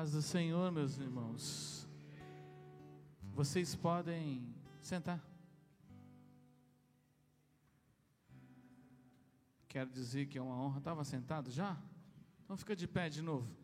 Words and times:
paz 0.00 0.12
do 0.12 0.22
Senhor, 0.22 0.72
meus 0.72 0.96
irmãos. 0.96 1.86
Vocês 3.34 3.74
podem 3.74 4.42
sentar. 4.80 5.22
Quero 9.68 9.90
dizer 9.90 10.24
que 10.24 10.38
é 10.38 10.42
uma 10.42 10.56
honra. 10.56 10.78
Estava 10.78 11.04
sentado 11.04 11.50
já? 11.50 11.76
Então 12.42 12.56
fica 12.56 12.74
de 12.74 12.88
pé 12.88 13.10
de 13.10 13.20
novo. 13.20 13.54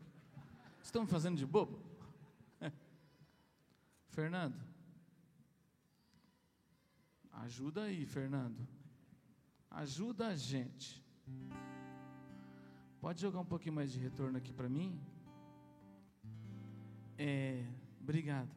Estão 0.82 1.04
me 1.04 1.08
fazendo 1.08 1.38
de 1.38 1.46
bobo? 1.46 1.80
Fernando. 4.10 4.60
Ajuda 7.32 7.84
aí, 7.84 8.04
Fernando. 8.04 8.68
Ajuda 9.70 10.26
a 10.26 10.36
gente. 10.36 11.02
Pode 13.00 13.22
jogar 13.22 13.40
um 13.40 13.46
pouquinho 13.46 13.76
mais 13.76 13.90
de 13.90 13.98
retorno 13.98 14.36
aqui 14.36 14.52
para 14.52 14.68
mim? 14.68 15.00
É, 17.18 17.64
obrigado. 18.00 18.50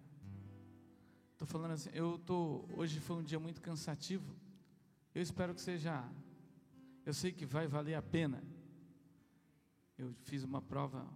Estou 1.32 1.48
falando 1.48 1.72
assim, 1.72 1.90
eu 1.94 2.20
tô, 2.20 2.66
hoje 2.74 3.00
foi 3.00 3.18
um 3.18 3.24
dia 3.24 3.40
muito 3.40 3.62
cansativo. 3.62 4.36
Eu 5.16 5.22
espero 5.22 5.56
que 5.56 5.62
seja, 5.62 6.04
eu 7.06 7.14
sei 7.14 7.32
que 7.32 7.46
vai 7.46 7.68
valer 7.68 7.96
a 7.96 8.02
pena. 8.02 8.44
Eu 9.98 10.14
fiz 10.24 10.44
uma 10.44 10.62
prova, 10.62 11.08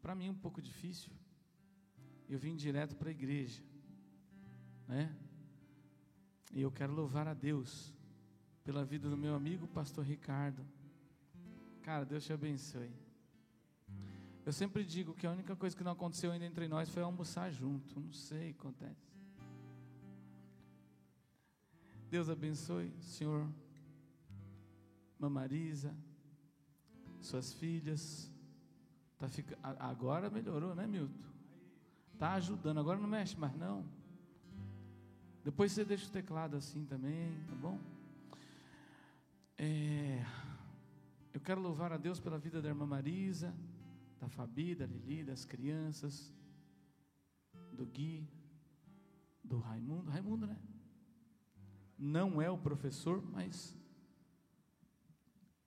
para 0.00 0.14
mim 0.14 0.30
um 0.30 0.34
pouco 0.34 0.62
difícil. 0.62 1.12
Eu 2.28 2.38
vim 2.38 2.54
direto 2.54 2.94
para 2.96 3.08
a 3.08 3.12
igreja, 3.12 3.62
né? 4.86 5.14
E 6.52 6.62
eu 6.62 6.70
quero 6.70 6.92
louvar 6.92 7.26
a 7.26 7.34
Deus 7.34 7.92
pela 8.62 8.84
vida 8.84 9.08
do 9.08 9.16
meu 9.16 9.34
amigo 9.34 9.66
pastor 9.66 10.04
Ricardo. 10.04 10.64
Cara, 11.82 12.04
Deus 12.04 12.24
te 12.24 12.32
abençoe. 12.32 13.01
Eu 14.44 14.52
sempre 14.52 14.84
digo 14.84 15.14
que 15.14 15.24
a 15.24 15.30
única 15.30 15.54
coisa 15.54 15.76
que 15.76 15.84
não 15.84 15.92
aconteceu 15.92 16.32
ainda 16.32 16.44
entre 16.44 16.66
nós 16.66 16.88
foi 16.88 17.02
almoçar 17.02 17.52
junto. 17.52 18.00
Não 18.00 18.12
sei 18.12 18.50
o 18.50 18.54
que 18.54 18.60
acontece. 18.60 19.12
Deus 22.10 22.28
abençoe, 22.28 22.92
Senhor, 23.00 23.48
Mamarisa, 25.18 25.94
suas 27.20 27.52
filhas. 27.52 28.30
Tá 29.16 29.28
fica... 29.28 29.56
Agora 29.62 30.28
melhorou, 30.28 30.74
né, 30.74 30.88
Milton? 30.88 31.14
Tá 32.18 32.32
ajudando. 32.34 32.80
Agora 32.80 32.98
não 32.98 33.08
mexe 33.08 33.36
mais, 33.38 33.54
não. 33.56 33.84
Depois 35.44 35.70
você 35.70 35.84
deixa 35.84 36.08
o 36.08 36.10
teclado 36.10 36.56
assim 36.56 36.84
também, 36.84 37.32
tá 37.48 37.54
bom? 37.54 37.78
É... 39.56 40.24
Eu 41.32 41.40
quero 41.40 41.60
louvar 41.60 41.92
a 41.92 41.96
Deus 41.96 42.18
pela 42.18 42.38
vida 42.38 42.60
da 42.60 42.68
irmã 42.68 42.84
Marisa 42.84 43.54
da 44.22 44.28
Fabi, 44.28 44.72
da 44.76 44.86
Lili, 44.86 45.24
das 45.24 45.44
crianças, 45.44 46.32
do 47.72 47.84
Gui, 47.84 48.24
do 49.42 49.58
Raimundo. 49.58 50.08
Raimundo, 50.12 50.46
né? 50.46 50.56
Não 51.98 52.40
é 52.40 52.48
o 52.48 52.56
professor, 52.56 53.20
mas 53.32 53.76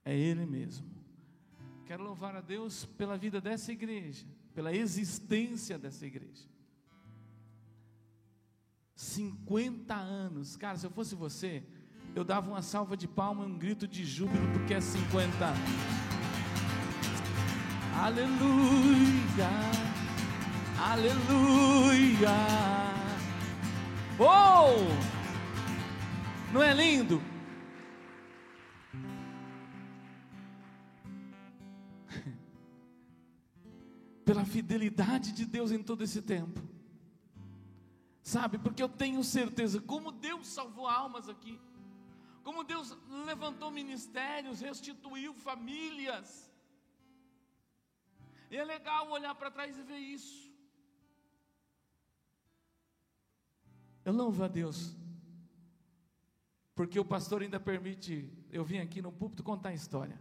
é 0.05 0.17
ele 0.17 0.45
mesmo. 0.45 0.87
Quero 1.85 2.01
louvar 2.01 2.33
a 2.33 2.39
Deus 2.39 2.85
pela 2.85 3.17
vida 3.17 3.41
dessa 3.41 3.73
igreja, 3.73 4.25
pela 4.53 4.73
existência 4.73 5.77
dessa 5.77 6.05
igreja. 6.05 6.47
50 8.95 9.93
anos, 9.93 10.55
cara, 10.55 10.77
se 10.77 10.87
eu 10.87 10.91
fosse 10.91 11.13
você, 11.13 11.61
eu 12.15 12.23
dava 12.23 12.49
uma 12.49 12.61
salva 12.61 12.95
de 12.95 13.05
palma 13.05 13.43
e 13.43 13.47
um 13.47 13.57
grito 13.57 13.85
de 13.85 14.05
júbilo, 14.05 14.49
porque 14.53 14.73
é 14.73 14.79
50 14.79 15.45
anos. 15.45 16.14
Aleluia, 17.97 19.49
aleluia. 20.77 22.29
Oh! 24.19 24.75
Não 26.53 26.61
é 26.61 26.73
lindo? 26.73 27.21
Pela 34.25 34.43
fidelidade 34.43 35.31
de 35.31 35.45
Deus 35.45 35.71
em 35.71 35.81
todo 35.81 36.03
esse 36.03 36.21
tempo. 36.21 36.61
Sabe, 38.21 38.57
porque 38.57 38.83
eu 38.83 38.89
tenho 38.89 39.23
certeza, 39.23 39.79
como 39.79 40.11
Deus 40.11 40.47
salvou 40.47 40.85
almas 40.85 41.29
aqui, 41.29 41.57
como 42.43 42.63
Deus 42.63 42.95
levantou 43.25 43.71
ministérios, 43.71 44.59
restituiu 44.59 45.33
famílias, 45.33 46.51
e 48.49 48.57
é 48.57 48.63
legal 48.63 49.09
olhar 49.09 49.33
para 49.35 49.51
trás 49.51 49.77
e 49.77 49.83
ver 49.83 49.97
isso. 49.97 50.51
Eu 54.03 54.13
louvo 54.13 54.43
a 54.43 54.47
Deus, 54.47 54.95
porque 56.75 56.99
o 56.99 57.05
pastor 57.05 57.41
ainda 57.41 57.59
permite 57.59 58.29
eu 58.51 58.63
vim 58.63 58.77
aqui 58.77 59.01
no 59.01 59.11
púlpito 59.11 59.43
contar 59.43 59.69
a 59.69 59.73
história. 59.73 60.19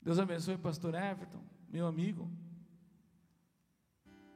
Deus 0.00 0.18
abençoe 0.18 0.54
o 0.54 0.58
pastor 0.58 0.94
Everton, 0.94 1.42
meu 1.68 1.86
amigo. 1.86 2.30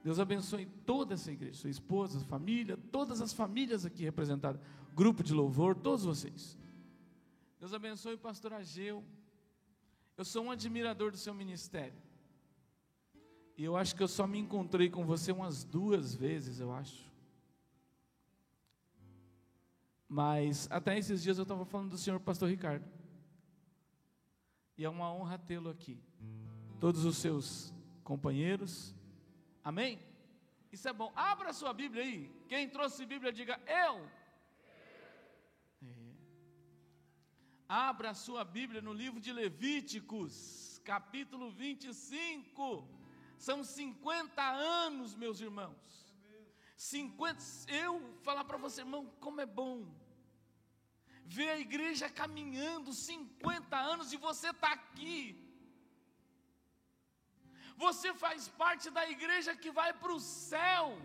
Deus 0.02 0.20
abençoe 0.20 0.66
toda 0.86 1.14
essa 1.14 1.32
igreja, 1.32 1.58
sua 1.58 1.70
esposa, 1.70 2.20
família, 2.20 2.76
todas 2.92 3.20
as 3.20 3.32
famílias 3.32 3.84
aqui 3.84 4.04
representadas, 4.04 4.60
grupo 4.94 5.22
de 5.22 5.34
louvor, 5.34 5.74
todos 5.74 6.04
vocês. 6.04 6.56
Deus 7.58 7.74
abençoe 7.74 8.14
o 8.14 8.18
pastor 8.18 8.52
Ageu. 8.52 9.04
Eu 10.16 10.24
sou 10.24 10.44
um 10.44 10.50
admirador 10.50 11.10
do 11.10 11.16
seu 11.16 11.34
ministério. 11.34 12.05
E 13.56 13.64
eu 13.64 13.76
acho 13.76 13.96
que 13.96 14.02
eu 14.02 14.08
só 14.08 14.26
me 14.26 14.38
encontrei 14.38 14.90
com 14.90 15.06
você 15.06 15.32
umas 15.32 15.64
duas 15.64 16.14
vezes, 16.14 16.60
eu 16.60 16.72
acho. 16.72 17.10
Mas 20.08 20.68
até 20.70 20.98
esses 20.98 21.22
dias 21.22 21.38
eu 21.38 21.42
estava 21.42 21.64
falando 21.64 21.90
do 21.90 21.98
senhor 21.98 22.20
pastor 22.20 22.50
Ricardo. 22.50 22.84
E 24.76 24.84
é 24.84 24.88
uma 24.88 25.10
honra 25.10 25.38
tê-lo 25.38 25.70
aqui. 25.70 25.98
Todos 26.78 27.06
os 27.06 27.16
seus 27.16 27.72
companheiros. 28.04 28.94
Amém? 29.64 29.98
Isso 30.70 30.86
é 30.86 30.92
bom. 30.92 31.10
Abra 31.16 31.54
sua 31.54 31.72
Bíblia 31.72 32.02
aí. 32.02 32.30
Quem 32.48 32.68
trouxe 32.68 33.06
Bíblia, 33.06 33.32
diga 33.32 33.58
eu. 33.66 34.06
É. 35.82 36.12
Abra 37.66 38.12
sua 38.12 38.44
Bíblia 38.44 38.82
no 38.82 38.92
livro 38.92 39.18
de 39.18 39.32
Levíticos, 39.32 40.78
capítulo 40.84 41.50
25. 41.50 42.95
São 43.38 43.62
50 43.62 44.42
anos, 44.42 45.14
meus 45.14 45.40
irmãos. 45.40 46.14
50, 46.76 47.42
eu 47.68 48.14
falar 48.22 48.44
para 48.44 48.58
você, 48.58 48.82
irmão, 48.82 49.06
como 49.20 49.40
é 49.40 49.46
bom 49.46 49.86
ver 51.26 51.48
a 51.50 51.58
igreja 51.58 52.08
caminhando 52.08 52.92
50 52.92 53.76
anos 53.76 54.12
e 54.12 54.16
você 54.16 54.50
está 54.50 54.72
aqui. 54.72 55.42
Você 57.76 58.14
faz 58.14 58.48
parte 58.48 58.90
da 58.90 59.08
igreja 59.10 59.54
que 59.54 59.70
vai 59.70 59.92
para 59.92 60.12
o 60.12 60.20
céu. 60.20 60.98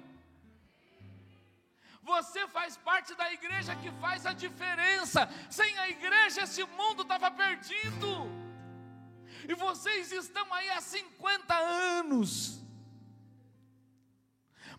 Você 2.04 2.48
faz 2.48 2.78
parte 2.78 3.14
da 3.16 3.32
igreja 3.32 3.76
que 3.76 3.92
faz 4.00 4.26
a 4.26 4.34
diferença. 4.34 5.28
Sem 5.50 5.78
a 5.80 5.90
igreja, 5.90 6.44
esse 6.44 6.64
mundo 6.66 7.04
estava 7.04 7.30
perdido 7.30 8.41
e 9.48 9.56
vocês 9.56 10.12
estão 10.12 10.54
aí 10.54 10.70
há 10.70 10.82
50 10.82 11.54
anos, 11.54 12.62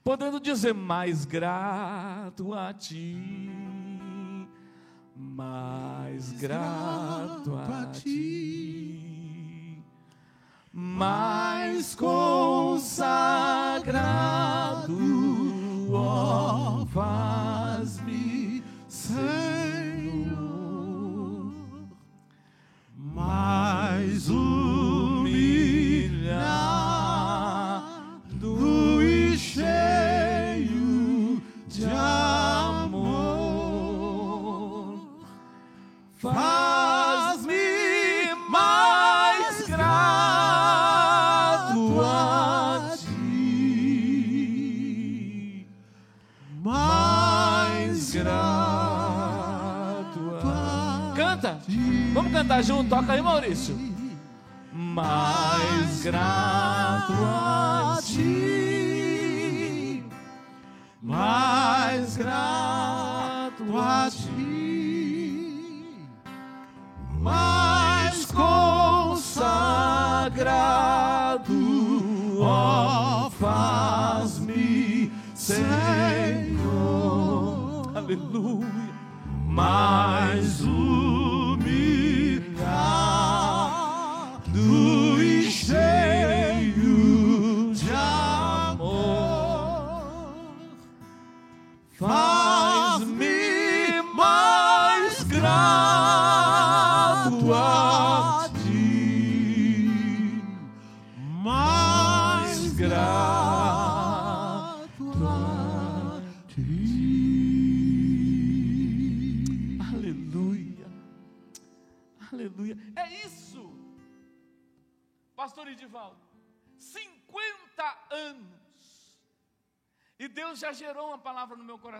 podendo 0.02 0.38
dizer: 0.40 0.74
mais 0.74 1.24
grato 1.24 2.52
a 2.54 2.72
ti, 2.72 3.50
mais 5.16 6.32
grato 6.32 7.54
a 7.56 7.86
ti, 7.86 9.82
mais 10.72 11.94
consagrado, 11.94 13.02
ó, 15.92 16.86
faz-me 16.86 18.62
Senhor, 18.88 19.61
mais 23.26 24.28
um 24.28 24.81
cantar 52.52 52.62
junto, 52.62 52.90
toca 52.90 53.14
aí, 53.14 53.22
Maurício. 53.22 53.74
Mais 54.72 56.02
grato 56.02 57.12
a 57.12 57.98
ti. 58.02 60.04
mais 61.02 62.16
grato 62.16 63.76
a 63.76 64.08
ti, 64.10 66.06
mais 67.18 68.24
consagrado, 68.26 69.32
ó, 72.40 73.30
faz-me, 73.30 75.10
Senhor, 75.34 75.62
Aleluia. 77.94 78.66
mais 79.46 80.60
humilhado 80.60 80.81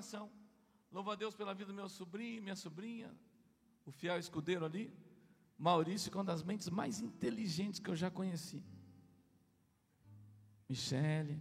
coração. 0.02 0.30
Louva 0.90 1.12
a 1.12 1.16
Deus 1.16 1.34
pela 1.34 1.54
vida 1.54 1.68
do 1.72 1.74
meu 1.74 1.88
sobrinho, 1.88 2.42
minha 2.42 2.56
sobrinha, 2.56 3.10
o 3.86 3.92
fiel 3.92 4.18
escudeiro 4.18 4.64
ali. 4.64 4.92
Maurício, 5.56 6.10
que 6.10 6.16
é 6.16 6.18
uma 6.18 6.24
das 6.32 6.42
mentes 6.42 6.68
mais 6.68 7.00
inteligentes 7.00 7.78
que 7.78 7.88
eu 7.88 7.94
já 7.94 8.10
conheci. 8.10 8.60
Michele, 10.68 11.40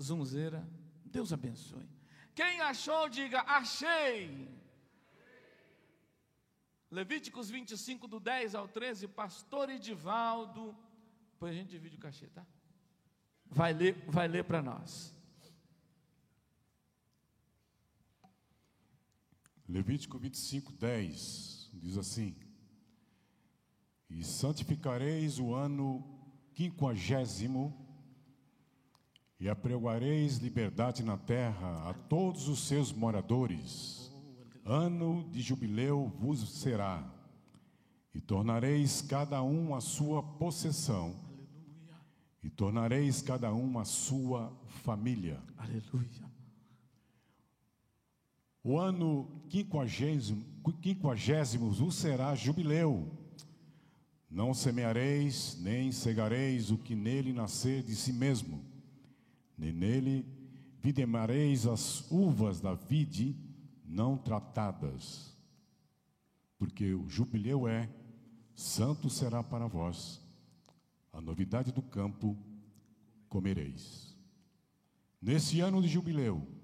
Zunzeira, 0.00 0.62
Deus 1.04 1.32
abençoe. 1.32 1.88
Quem 2.34 2.60
achou, 2.60 3.08
diga: 3.08 3.40
achei. 3.40 4.48
Levíticos 6.90 7.50
25, 7.50 8.06
do 8.06 8.20
10 8.20 8.54
ao 8.54 8.68
13, 8.68 9.08
pastor 9.08 9.68
Edivaldo. 9.70 10.76
Depois 11.32 11.52
a 11.52 11.58
gente 11.58 11.70
divide 11.70 11.96
o 11.96 12.00
cachê, 12.00 12.28
tá? 12.28 12.46
Vai 13.44 13.72
ler, 13.72 13.94
vai 14.06 14.28
ler 14.28 14.44
para 14.44 14.62
nós. 14.62 15.17
Levítico 19.68 20.18
25, 20.18 20.72
10 20.72 21.70
diz 21.74 21.98
assim: 21.98 22.34
E 24.08 24.24
santificareis 24.24 25.38
o 25.38 25.54
ano 25.54 26.02
quinquagésimo, 26.54 27.76
e 29.38 29.48
apregoareis 29.48 30.38
liberdade 30.38 31.04
na 31.04 31.18
terra 31.18 31.88
a 31.88 31.92
todos 31.92 32.48
os 32.48 32.66
seus 32.66 32.92
moradores. 32.92 34.10
Ano 34.64 35.28
de 35.30 35.40
jubileu 35.40 36.12
vos 36.18 36.60
será, 36.60 37.06
e 38.14 38.20
tornareis 38.20 39.02
cada 39.02 39.42
um 39.42 39.74
a 39.74 39.82
sua 39.82 40.22
possessão, 40.22 41.14
e 42.42 42.48
tornareis 42.48 43.20
cada 43.20 43.52
um 43.52 43.78
a 43.78 43.84
sua 43.84 44.50
família. 44.66 45.42
Aleluia. 45.58 46.27
O 48.68 48.78
ano 48.78 49.26
quinquagésimo, 49.48 50.44
quinquagésimo 50.82 51.90
será 51.90 52.34
jubileu. 52.34 53.10
Não 54.30 54.52
semeareis, 54.52 55.56
nem 55.58 55.90
cegareis 55.90 56.70
o 56.70 56.76
que 56.76 56.94
nele 56.94 57.32
nascer 57.32 57.82
de 57.82 57.96
si 57.96 58.12
mesmo, 58.12 58.62
nem 59.56 59.72
nele 59.72 60.26
videmareis 60.82 61.66
as 61.66 62.10
uvas 62.10 62.60
da 62.60 62.74
vide 62.74 63.34
não 63.86 64.18
tratadas. 64.18 65.34
Porque 66.58 66.92
o 66.92 67.08
jubileu 67.08 67.66
é, 67.66 67.88
santo 68.54 69.08
será 69.08 69.42
para 69.42 69.66
vós, 69.66 70.20
a 71.10 71.22
novidade 71.22 71.72
do 71.72 71.80
campo 71.80 72.36
comereis. 73.30 74.14
Nesse 75.22 75.58
ano 75.60 75.80
de 75.80 75.88
jubileu, 75.88 76.57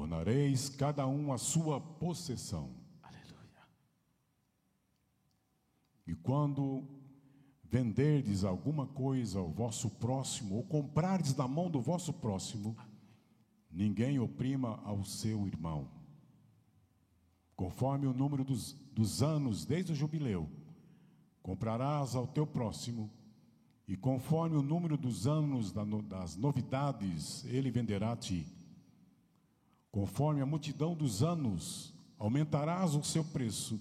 tornareis 0.00 0.68
cada 0.68 1.06
um 1.06 1.32
a 1.32 1.38
sua 1.38 1.80
possessão. 1.80 2.68
Aleluia. 3.02 3.66
E 6.06 6.14
quando 6.14 6.84
venderdes 7.64 8.44
alguma 8.44 8.86
coisa 8.86 9.38
ao 9.38 9.50
vosso 9.50 9.88
próximo, 9.88 10.56
ou 10.56 10.62
comprardes 10.64 11.32
da 11.32 11.48
mão 11.48 11.70
do 11.70 11.80
vosso 11.80 12.12
próximo, 12.12 12.76
ninguém 13.70 14.18
oprima 14.18 14.78
ao 14.84 15.02
seu 15.02 15.46
irmão. 15.46 15.88
Conforme 17.56 18.06
o 18.06 18.12
número 18.12 18.44
dos, 18.44 18.74
dos 18.92 19.22
anos 19.22 19.64
desde 19.64 19.92
o 19.92 19.96
jubileu, 19.96 20.46
comprarás 21.42 22.14
ao 22.14 22.26
teu 22.26 22.46
próximo, 22.46 23.10
e 23.88 23.96
conforme 23.96 24.56
o 24.56 24.62
número 24.62 24.98
dos 24.98 25.26
anos 25.26 25.72
da 25.72 25.86
no- 25.86 26.02
das 26.02 26.36
novidades, 26.36 27.46
ele 27.46 27.70
venderá 27.70 28.12
a 28.12 28.16
ti. 28.16 28.46
Conforme 29.96 30.42
a 30.42 30.46
multidão 30.46 30.94
dos 30.94 31.22
anos, 31.22 31.90
aumentarás 32.18 32.94
o 32.94 33.02
seu 33.02 33.24
preço, 33.24 33.80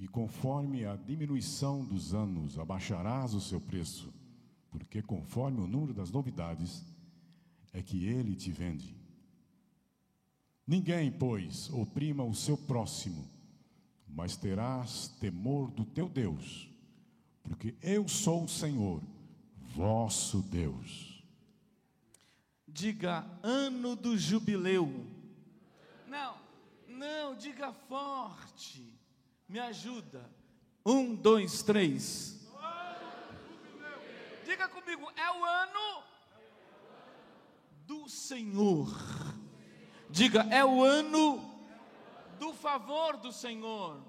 e 0.00 0.08
conforme 0.08 0.86
a 0.86 0.96
diminuição 0.96 1.84
dos 1.84 2.14
anos, 2.14 2.58
abaixarás 2.58 3.34
o 3.34 3.40
seu 3.42 3.60
preço, 3.60 4.10
porque 4.70 5.02
conforme 5.02 5.60
o 5.60 5.66
número 5.66 5.92
das 5.92 6.10
novidades, 6.10 6.82
é 7.74 7.82
que 7.82 8.06
ele 8.06 8.34
te 8.34 8.50
vende. 8.50 8.96
Ninguém, 10.66 11.12
pois, 11.12 11.68
oprima 11.74 12.24
o 12.24 12.34
seu 12.34 12.56
próximo, 12.56 13.28
mas 14.08 14.34
terás 14.34 15.08
temor 15.20 15.70
do 15.70 15.84
teu 15.84 16.08
Deus, 16.08 16.70
porque 17.42 17.74
eu 17.82 18.08
sou 18.08 18.44
o 18.44 18.48
Senhor, 18.48 19.02
vosso 19.76 20.40
Deus. 20.40 21.11
Diga 22.72 23.26
ano 23.42 23.94
do 23.94 24.16
jubileu. 24.16 25.06
Não, 26.06 26.38
não, 26.88 27.34
diga 27.34 27.70
forte. 27.70 28.98
Me 29.46 29.58
ajuda. 29.58 30.28
Um, 30.84 31.14
dois, 31.14 31.62
três. 31.62 32.40
Diga 34.46 34.68
comigo, 34.68 35.10
é 35.14 35.30
o 35.30 35.44
ano 35.44 36.02
do 37.86 38.08
Senhor. 38.08 38.88
Diga, 40.08 40.40
é 40.50 40.64
o 40.64 40.82
ano 40.82 41.40
do 42.38 42.54
favor 42.54 43.18
do 43.18 43.30
Senhor. 43.30 44.02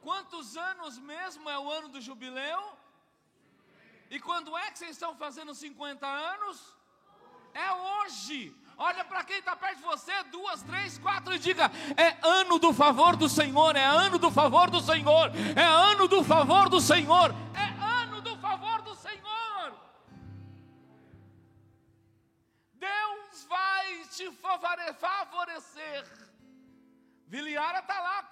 Quantos 0.00 0.56
anos 0.56 0.98
mesmo 0.98 1.48
é 1.48 1.58
o 1.58 1.70
ano 1.70 1.88
do 1.88 2.00
jubileu? 2.00 2.76
E 4.10 4.18
quando 4.18 4.56
é 4.56 4.70
que 4.70 4.78
vocês 4.78 4.92
estão 4.92 5.14
fazendo 5.14 5.54
50 5.54 6.06
anos? 6.06 6.81
É 7.54 7.72
hoje. 7.72 8.54
Olha 8.76 9.04
para 9.04 9.22
quem 9.22 9.38
está 9.38 9.54
perto 9.54 9.76
de 9.76 9.82
você, 9.84 10.12
duas, 10.24 10.62
três, 10.62 10.98
quatro, 10.98 11.34
e 11.34 11.38
diga: 11.38 11.70
é 11.96 12.16
ano 12.26 12.58
do 12.58 12.72
favor 12.72 13.14
do 13.16 13.28
Senhor, 13.28 13.76
é 13.76 13.84
ano 13.84 14.18
do 14.18 14.30
favor 14.30 14.70
do 14.70 14.80
Senhor, 14.80 15.30
é 15.56 15.62
ano 15.64 16.08
do 16.08 16.24
favor 16.24 16.68
do 16.68 16.80
Senhor, 16.80 17.34
é 17.54 17.84
ano 17.84 18.20
do 18.22 18.36
favor 18.38 18.82
do 18.82 18.94
Senhor. 18.96 19.22
Deus 22.74 23.44
vai 23.48 24.04
te 24.10 24.30
favore- 24.32 24.94
favorecer. 24.94 26.04
Viliara 27.28 27.78
está 27.78 28.00
lá, 28.00 28.28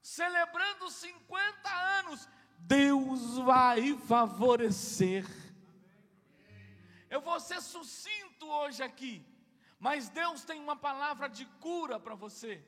celebrando 0.00 0.90
50 0.90 1.70
anos. 1.98 2.26
Deus 2.58 3.36
vai 3.38 3.94
favorecer. 4.08 5.26
Eu 7.14 7.20
vou 7.20 7.38
ser 7.38 7.62
sucinto 7.62 8.44
hoje 8.44 8.82
aqui, 8.82 9.24
mas 9.78 10.08
Deus 10.08 10.42
tem 10.42 10.58
uma 10.60 10.74
palavra 10.74 11.28
de 11.28 11.44
cura 11.60 11.96
para 12.00 12.16
você. 12.16 12.60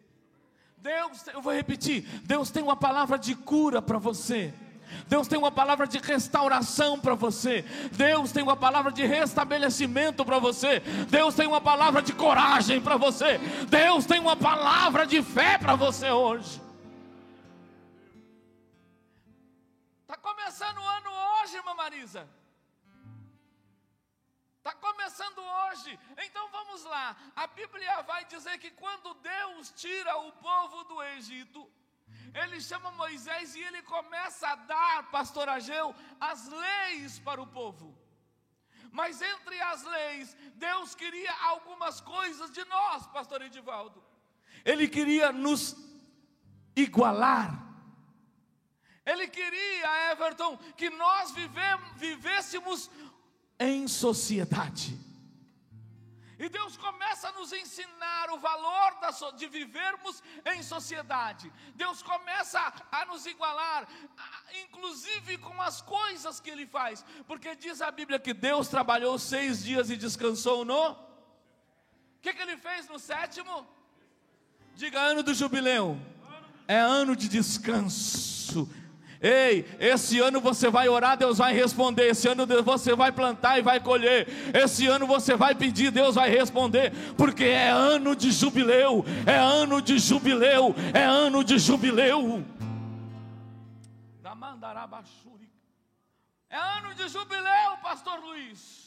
Deus, 0.77 1.27
eu 1.27 1.43
vou 1.43 1.53
repetir, 1.53 2.03
Deus 2.23 2.49
tem 2.49 2.63
uma 2.63 2.77
palavra 2.77 3.19
de 3.19 3.35
cura 3.35 3.83
para 3.83 3.99
você. 3.99 4.55
Deus 5.09 5.27
tem 5.27 5.37
uma 5.37 5.51
palavra 5.51 5.85
de 5.85 5.99
restauração 5.99 7.01
para 7.01 7.17
você. 7.17 7.63
Deus 7.91 8.31
tem 8.31 8.41
uma 8.41 8.57
palavra 8.57 8.93
de 8.93 9.05
restabelecimento 9.05 10.25
para 10.25 10.39
você. 10.39 10.79
Deus 11.11 11.35
tem 11.35 11.49
uma 11.49 11.61
palavra 11.61 12.01
de 12.01 12.13
coragem 12.13 12.81
para 12.81 12.97
você. 12.97 13.39
Deus 13.69 14.07
tem 14.07 14.21
uma 14.21 14.37
palavra 14.37 15.05
de 15.05 15.21
fé 15.25 15.59
para 15.59 15.75
você 15.75 16.09
hoje. 16.13 16.63
Está 20.03 20.17
começando 20.17 20.79
o 20.79 20.87
ano 20.87 21.11
hoje, 21.43 21.57
irmã 21.57 21.75
Marisa. 21.75 22.46
Está 24.67 24.79
começando 24.81 25.39
hoje. 25.39 25.97
Então 26.27 26.49
vamos 26.51 26.83
lá. 26.83 27.17
A 27.37 27.47
Bíblia 27.47 28.03
vai 28.03 28.25
dizer 28.25 28.59
que 28.59 28.73
quando 28.73 29.15
Deus 29.15 29.71
tira 29.77 30.17
o 30.17 30.33
povo 30.33 30.83
do 30.83 31.01
Egito, 31.05 31.71
ele 32.35 32.61
chama 32.61 32.91
Moisés 32.91 33.55
e 33.55 33.61
ele 33.61 33.81
começa 33.83 34.49
a 34.49 34.57
dar, 34.57 35.09
pastor 35.13 35.49
Ageu, 35.49 35.95
as 36.19 36.49
leis 36.49 37.17
para 37.21 37.41
o 37.41 37.47
povo. 37.47 37.97
Mas 38.91 39.23
entre 39.23 39.61
as 39.61 39.85
leis, 39.85 40.37
Deus 40.57 40.97
queria 40.97 41.33
algumas 41.45 42.01
coisas 42.01 42.51
de 42.51 42.65
nós, 42.65 43.07
pastor 43.07 43.43
Edivaldo. 43.43 44.05
Ele 44.65 44.89
queria 44.89 45.31
nos 45.31 45.77
igualar. 46.75 47.65
Ele 49.05 49.29
queria, 49.29 50.11
Everton, 50.11 50.57
que 50.77 50.91
nós 50.91 51.33
vivêssemos 51.95 52.91
em 53.59 53.89
sociedade. 53.89 54.99
E 56.39 56.49
Deus 56.51 56.77
começa 56.77 57.29
a 57.29 57.33
nos 57.33 57.51
ensinar 57.53 58.31
o 58.31 58.39
valor 58.39 58.97
de 59.37 59.47
vivermos 59.47 60.23
em 60.55 60.63
sociedade. 60.63 61.51
Deus 61.75 62.03
começa 62.03 62.61
a 62.93 63.07
nos 63.07 63.25
igualar, 63.25 63.89
inclusive 64.65 65.39
com 65.39 65.61
as 65.63 65.81
coisas 65.81 66.39
que 66.39 66.51
Ele 66.51 66.67
faz. 66.67 67.05
Porque 67.27 67.57
diz 67.57 67.81
a 67.81 67.91
Bíblia 67.91 68.19
que 68.19 68.35
Deus 68.35 68.69
trabalhou 68.69 69.19
seis 69.19 69.65
dias 69.65 69.89
e 69.89 69.97
descansou 69.97 70.63
no. 70.63 70.91
O 70.91 70.97
que, 72.21 72.35
que 72.35 72.43
Ele 72.43 72.59
fez 72.59 72.87
no 72.87 72.99
sétimo? 72.99 73.67
Diga 74.75 75.01
ano 75.01 75.23
do 75.23 75.33
jubileu. 75.33 75.99
É 76.69 76.79
ano 76.79 77.17
de 77.17 77.29
descanso 77.29 78.69
Ei, 79.21 79.65
esse 79.81 80.19
ano 80.19 80.41
você 80.41 80.69
vai 80.69 80.89
orar, 80.89 81.17
Deus 81.17 81.39
vai 81.39 81.55
responder. 81.55 82.09
Esse 82.09 82.29
ano 82.29 82.47
você 82.63 82.95
vai 82.95 83.11
plantar 83.13 83.59
e 83.59 83.63
vai 83.63 83.81
colher. 83.81 84.29
Esse 84.55 84.87
ano 84.87 85.07
você 85.07 85.37
vai 85.37 85.55
pedir, 85.55 85.91
Deus 85.91 86.15
vai 86.15 86.29
responder. 86.29 86.93
Porque 87.17 87.45
é 87.45 87.71
ano 87.71 88.15
de 88.15 88.31
jubileu, 88.31 89.05
é 89.27 89.37
ano 89.37 89.81
de 89.81 89.99
jubileu, 89.99 90.75
é 90.93 91.05
ano 91.05 91.43
de 91.43 91.59
jubileu. 91.59 92.45
É 96.49 96.59
ano 96.59 96.95
de 96.95 97.09
jubileu, 97.09 97.77
Pastor 97.83 98.21
Luiz. 98.21 98.87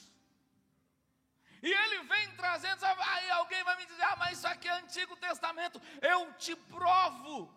E 1.62 1.68
ele 1.68 2.04
vem 2.04 2.30
trazendo, 2.38 2.86
aí 2.86 3.30
alguém 3.32 3.64
vai 3.64 3.76
me 3.78 3.86
dizer: 3.86 4.04
ah, 4.04 4.16
mas 4.18 4.38
isso 4.38 4.48
aqui 4.48 4.68
é 4.68 4.78
Antigo 4.80 5.16
Testamento. 5.18 5.82
Eu 6.02 6.32
te 6.34 6.56
provo 6.56 7.54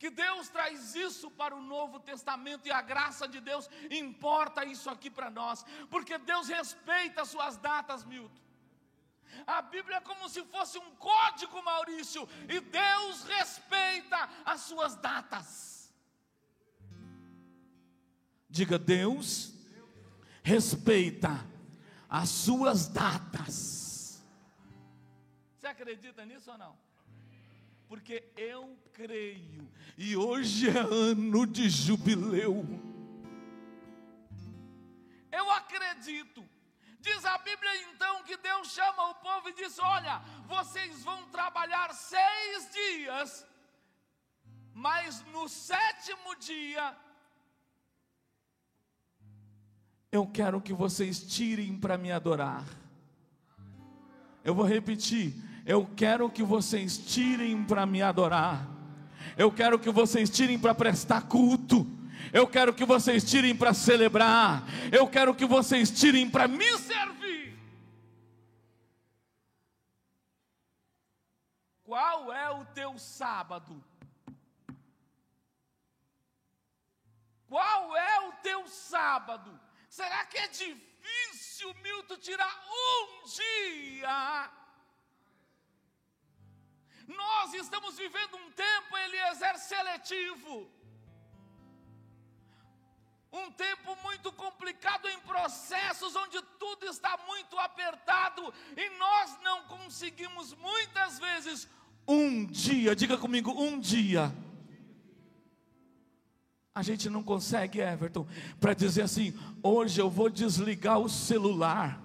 que 0.00 0.08
Deus 0.08 0.48
traz 0.48 0.94
isso 0.94 1.30
para 1.30 1.54
o 1.54 1.60
Novo 1.60 2.00
Testamento 2.00 2.66
e 2.66 2.72
a 2.72 2.80
graça 2.80 3.28
de 3.28 3.38
Deus 3.38 3.68
importa 3.90 4.64
isso 4.64 4.88
aqui 4.88 5.10
para 5.10 5.30
nós, 5.30 5.62
porque 5.90 6.16
Deus 6.16 6.48
respeita 6.48 7.20
as 7.20 7.28
suas 7.28 7.58
datas, 7.58 8.02
Milton. 8.02 8.40
A 9.46 9.60
Bíblia 9.60 9.98
é 9.98 10.00
como 10.00 10.26
se 10.26 10.42
fosse 10.44 10.78
um 10.78 10.90
código, 10.96 11.62
Maurício, 11.62 12.26
e 12.48 12.60
Deus 12.60 13.24
respeita 13.24 14.26
as 14.42 14.62
suas 14.62 14.96
datas. 14.96 15.92
Diga, 18.48 18.78
Deus 18.78 19.52
respeita 20.42 21.46
as 22.08 22.30
suas 22.30 22.88
datas. 22.88 24.24
Você 25.58 25.66
acredita 25.66 26.24
nisso 26.24 26.50
ou 26.50 26.56
não? 26.56 26.89
Porque 27.90 28.22
eu 28.36 28.78
creio, 28.92 29.68
e 29.98 30.16
hoje 30.16 30.68
é 30.68 30.78
ano 30.78 31.44
de 31.44 31.68
jubileu. 31.68 32.64
Eu 35.32 35.50
acredito. 35.50 36.48
Diz 37.00 37.24
a 37.24 37.36
Bíblia 37.38 37.82
então 37.90 38.22
que 38.22 38.36
Deus 38.36 38.70
chama 38.70 39.10
o 39.10 39.16
povo 39.16 39.48
e 39.48 39.54
diz: 39.54 39.76
Olha, 39.80 40.20
vocês 40.46 41.02
vão 41.02 41.26
trabalhar 41.30 41.92
seis 41.92 42.70
dias, 42.72 43.44
mas 44.72 45.24
no 45.32 45.48
sétimo 45.48 46.36
dia, 46.36 46.96
eu 50.12 50.28
quero 50.28 50.60
que 50.60 50.72
vocês 50.72 51.20
tirem 51.24 51.76
para 51.76 51.98
me 51.98 52.12
adorar. 52.12 52.64
Eu 54.44 54.54
vou 54.54 54.64
repetir: 54.64 55.49
eu 55.70 55.88
quero 55.96 56.28
que 56.28 56.42
vocês 56.42 56.98
tirem 56.98 57.64
para 57.64 57.86
me 57.86 58.02
adorar. 58.02 58.66
Eu 59.36 59.52
quero 59.52 59.78
que 59.78 59.88
vocês 59.88 60.28
tirem 60.28 60.58
para 60.58 60.74
prestar 60.74 61.28
culto. 61.28 61.86
Eu 62.32 62.44
quero 62.48 62.74
que 62.74 62.84
vocês 62.84 63.22
tirem 63.22 63.54
para 63.54 63.72
celebrar. 63.72 64.64
Eu 64.90 65.06
quero 65.06 65.32
que 65.32 65.46
vocês 65.46 65.88
tirem 65.88 66.28
para 66.28 66.48
me 66.48 66.76
servir. 66.76 67.56
Qual 71.84 72.32
é 72.32 72.50
o 72.50 72.64
teu 72.64 72.98
sábado? 72.98 73.80
Qual 77.48 77.96
é 77.96 78.28
o 78.28 78.32
teu 78.42 78.66
sábado? 78.66 79.56
Será 79.88 80.24
que 80.24 80.36
é 80.36 80.48
difícil, 80.48 81.72
Milton, 81.80 82.16
tirar 82.16 82.60
um 82.68 83.24
dia? 83.24 84.59
Nós 87.06 87.54
estamos 87.54 87.96
vivendo 87.96 88.36
um 88.36 88.50
tempo, 88.50 88.96
Eliezer, 88.96 89.58
seletivo. 89.58 90.70
Um 93.32 93.50
tempo 93.52 93.96
muito 94.02 94.32
complicado 94.32 95.08
em 95.08 95.20
processos 95.20 96.16
onde 96.16 96.42
tudo 96.58 96.86
está 96.86 97.16
muito 97.26 97.56
apertado 97.58 98.52
e 98.76 98.98
nós 98.98 99.38
não 99.40 99.64
conseguimos 99.64 100.52
muitas 100.54 101.18
vezes 101.18 101.68
um 102.08 102.44
dia, 102.44 102.96
diga 102.96 103.16
comigo, 103.16 103.52
um 103.52 103.78
dia. 103.78 104.34
A 106.74 106.82
gente 106.82 107.08
não 107.08 107.22
consegue, 107.22 107.80
Everton, 107.80 108.26
para 108.58 108.74
dizer 108.74 109.02
assim: 109.02 109.38
hoje 109.62 110.00
eu 110.00 110.10
vou 110.10 110.28
desligar 110.28 110.98
o 110.98 111.08
celular 111.08 112.00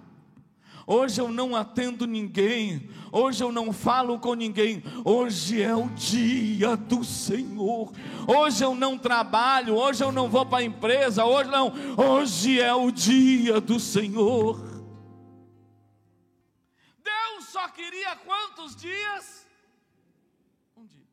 Hoje 0.88 1.20
eu 1.20 1.32
não 1.32 1.56
atendo 1.56 2.06
ninguém, 2.06 2.88
hoje 3.10 3.42
eu 3.42 3.50
não 3.50 3.72
falo 3.72 4.20
com 4.20 4.34
ninguém. 4.34 4.80
Hoje 5.04 5.60
é 5.60 5.74
o 5.74 5.88
dia 5.88 6.76
do 6.76 7.02
Senhor. 7.02 7.92
Hoje 8.28 8.64
eu 8.64 8.72
não 8.72 8.96
trabalho, 8.96 9.74
hoje 9.74 10.04
eu 10.04 10.12
não 10.12 10.28
vou 10.28 10.46
para 10.46 10.58
a 10.58 10.62
empresa, 10.62 11.24
hoje 11.24 11.50
não. 11.50 11.72
Hoje 11.96 12.60
é 12.60 12.72
o 12.72 12.92
dia 12.92 13.60
do 13.60 13.80
Senhor. 13.80 14.60
Deus 17.02 17.46
só 17.46 17.66
queria 17.70 18.14
quantos 18.14 18.76
dias? 18.76 19.44
Um 20.76 20.86
dia. 20.86 21.08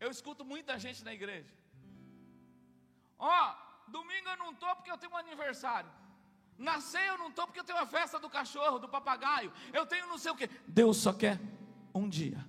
Eu 0.00 0.10
escuto 0.10 0.46
muita 0.46 0.78
gente 0.78 1.04
na 1.04 1.12
igreja. 1.12 1.52
Ó, 3.18 3.28
oh, 3.28 3.71
Domingo 3.92 4.28
eu 4.30 4.36
não 4.38 4.52
estou 4.52 4.74
porque 4.74 4.90
eu 4.90 4.96
tenho 4.96 5.12
um 5.12 5.16
aniversário. 5.16 5.90
Na 6.58 6.80
ceia 6.80 7.08
eu 7.08 7.18
não 7.18 7.28
estou 7.28 7.46
porque 7.46 7.60
eu 7.60 7.64
tenho 7.64 7.78
a 7.78 7.86
festa 7.86 8.18
do 8.18 8.28
cachorro, 8.30 8.78
do 8.78 8.88
papagaio. 8.88 9.52
Eu 9.72 9.84
tenho 9.84 10.06
não 10.06 10.16
sei 10.16 10.32
o 10.32 10.34
que. 10.34 10.48
Deus 10.66 10.96
só 10.96 11.12
quer 11.12 11.38
um 11.94 12.08
dia. 12.08 12.42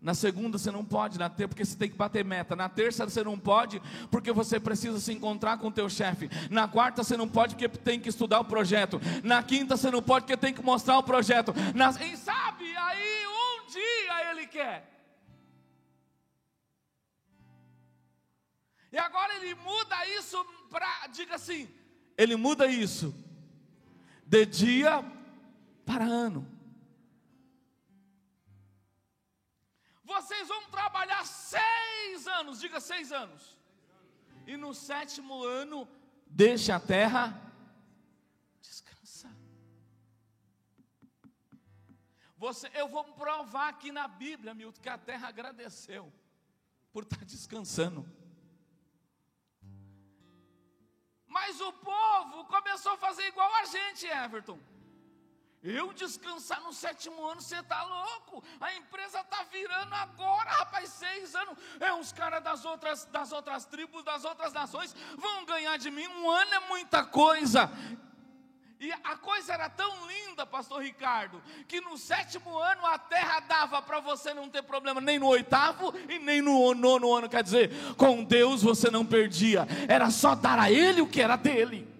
Na 0.00 0.14
segunda 0.14 0.56
você 0.56 0.70
não 0.70 0.84
pode, 0.84 1.18
na 1.18 1.28
terça 1.28 1.48
porque 1.48 1.64
você 1.64 1.76
tem 1.76 1.90
que 1.90 1.96
bater 1.96 2.24
meta. 2.24 2.56
Na 2.56 2.68
terça 2.68 3.04
você 3.04 3.22
não 3.22 3.38
pode 3.38 3.82
porque 4.10 4.32
você 4.32 4.58
precisa 4.58 4.98
se 5.00 5.12
encontrar 5.12 5.58
com 5.58 5.68
o 5.68 5.72
teu 5.72 5.88
chefe. 5.90 6.30
Na 6.50 6.66
quarta 6.66 7.04
você 7.04 7.16
não 7.16 7.28
pode 7.28 7.56
porque 7.56 7.68
tem 7.68 8.00
que 8.00 8.08
estudar 8.08 8.40
o 8.40 8.44
projeto. 8.44 8.98
Na 9.22 9.42
quinta 9.42 9.76
você 9.76 9.90
não 9.90 10.02
pode 10.02 10.24
porque 10.24 10.36
tem 10.36 10.54
que 10.54 10.62
mostrar 10.62 10.96
o 10.96 11.02
projeto. 11.02 11.52
Na... 11.74 11.90
E 11.90 12.16
sabe, 12.16 12.74
aí 12.74 13.26
um 13.26 13.66
dia 13.70 14.30
ele 14.30 14.46
quer. 14.46 14.95
Ele 19.36 19.54
muda 19.54 20.06
isso 20.08 20.44
para, 20.70 21.06
diga 21.08 21.36
assim, 21.36 21.68
ele 22.16 22.36
muda 22.36 22.66
isso 22.66 23.14
de 24.24 24.44
dia 24.44 25.04
para 25.84 26.04
ano. 26.04 26.46
Vocês 30.04 30.48
vão 30.48 30.62
trabalhar 30.70 31.24
seis 31.24 32.26
anos, 32.26 32.60
diga 32.60 32.80
seis 32.80 33.12
anos. 33.12 33.56
E 34.46 34.56
no 34.56 34.72
sétimo 34.72 35.44
ano, 35.44 35.88
deixe 36.26 36.70
a 36.70 36.78
terra 36.78 37.40
descansar. 38.60 39.34
Você, 42.36 42.70
eu 42.74 42.88
vou 42.88 43.04
provar 43.04 43.68
aqui 43.68 43.90
na 43.90 44.06
Bíblia, 44.06 44.54
Milton, 44.54 44.80
que 44.80 44.88
a 44.88 44.98
terra 44.98 45.28
agradeceu 45.28 46.12
por 46.92 47.02
estar 47.02 47.24
descansando. 47.24 48.06
Mas 51.36 51.60
o 51.60 51.70
povo 51.70 52.44
começou 52.46 52.92
a 52.92 52.96
fazer 52.96 53.26
igual 53.26 53.54
a 53.56 53.64
gente, 53.66 54.06
Everton. 54.06 54.58
Eu 55.62 55.92
descansar 55.92 56.62
no 56.62 56.72
sétimo 56.72 57.26
ano, 57.26 57.42
você 57.42 57.58
está 57.58 57.82
louco? 57.82 58.42
A 58.58 58.72
empresa 58.74 59.20
está 59.20 59.42
virando 59.42 59.94
agora, 59.94 60.48
rapaz, 60.48 60.88
seis 60.88 61.34
anos. 61.34 61.58
É 61.78 61.92
os 61.92 62.10
caras 62.10 62.42
das 62.42 62.64
outras, 62.64 63.04
das 63.06 63.32
outras 63.32 63.66
tribos, 63.66 64.02
das 64.02 64.24
outras 64.24 64.54
nações 64.54 64.96
vão 65.18 65.44
ganhar 65.44 65.76
de 65.76 65.90
mim. 65.90 66.06
Um 66.06 66.30
ano 66.30 66.54
é 66.54 66.60
muita 66.60 67.04
coisa. 67.04 67.70
E 68.78 68.92
a 68.92 69.16
coisa 69.16 69.54
era 69.54 69.70
tão 69.70 70.06
linda, 70.06 70.44
pastor 70.44 70.82
Ricardo, 70.82 71.42
que 71.66 71.80
no 71.80 71.96
sétimo 71.96 72.58
ano 72.58 72.84
a 72.84 72.98
terra 72.98 73.40
dava 73.40 73.80
para 73.80 74.00
você 74.00 74.34
não 74.34 74.50
ter 74.50 74.62
problema 74.62 75.00
nem 75.00 75.18
no 75.18 75.26
oitavo 75.26 75.94
e 76.08 76.18
nem 76.18 76.42
no 76.42 76.74
nono 76.74 77.14
ano. 77.14 77.28
Quer 77.28 77.42
dizer, 77.42 77.70
com 77.96 78.22
Deus 78.22 78.62
você 78.62 78.90
não 78.90 79.04
perdia, 79.04 79.66
era 79.88 80.10
só 80.10 80.34
dar 80.34 80.58
a 80.58 80.70
Ele 80.70 81.00
o 81.00 81.08
que 81.08 81.22
era 81.22 81.36
dele. 81.36 81.96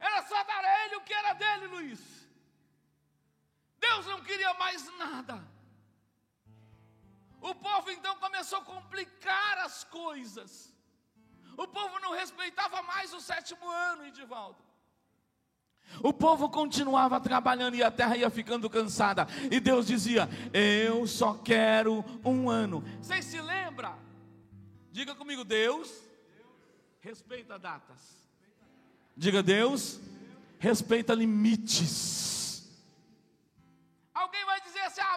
Era 0.00 0.22
só 0.22 0.44
dar 0.44 0.64
a 0.64 0.84
ele 0.84 0.96
o 0.96 1.00
que 1.00 1.14
era 1.14 1.32
dele, 1.32 1.66
Luiz. 1.68 2.00
Deus 3.78 4.06
não 4.06 4.20
queria 4.22 4.52
mais 4.54 4.84
nada. 4.98 5.42
O 7.40 7.54
povo 7.54 7.90
então 7.90 8.13
começou 8.44 8.58
a 8.58 8.62
complicar 8.62 9.58
as 9.64 9.84
coisas. 9.84 10.74
O 11.56 11.66
povo 11.66 11.98
não 12.00 12.12
respeitava 12.12 12.82
mais 12.82 13.12
o 13.14 13.20
sétimo 13.20 13.66
ano, 13.66 14.06
Edivaldo. 14.06 14.58
O 16.02 16.12
povo 16.12 16.50
continuava 16.50 17.20
trabalhando 17.20 17.74
e 17.74 17.82
a 17.82 17.90
terra 17.90 18.16
ia 18.16 18.28
ficando 18.28 18.68
cansada. 18.68 19.26
E 19.50 19.60
Deus 19.60 19.86
dizia: 19.86 20.28
Eu 20.52 21.06
só 21.06 21.34
quero 21.34 22.04
um 22.24 22.50
ano. 22.50 22.82
Vocês 23.00 23.24
se 23.24 23.40
lembram? 23.40 23.96
Diga 24.90 25.14
comigo, 25.14 25.44
Deus 25.44 26.02
respeita 27.00 27.58
datas. 27.58 28.28
Diga 29.16 29.42
Deus, 29.42 30.00
respeita 30.58 31.14
limites. 31.14 32.33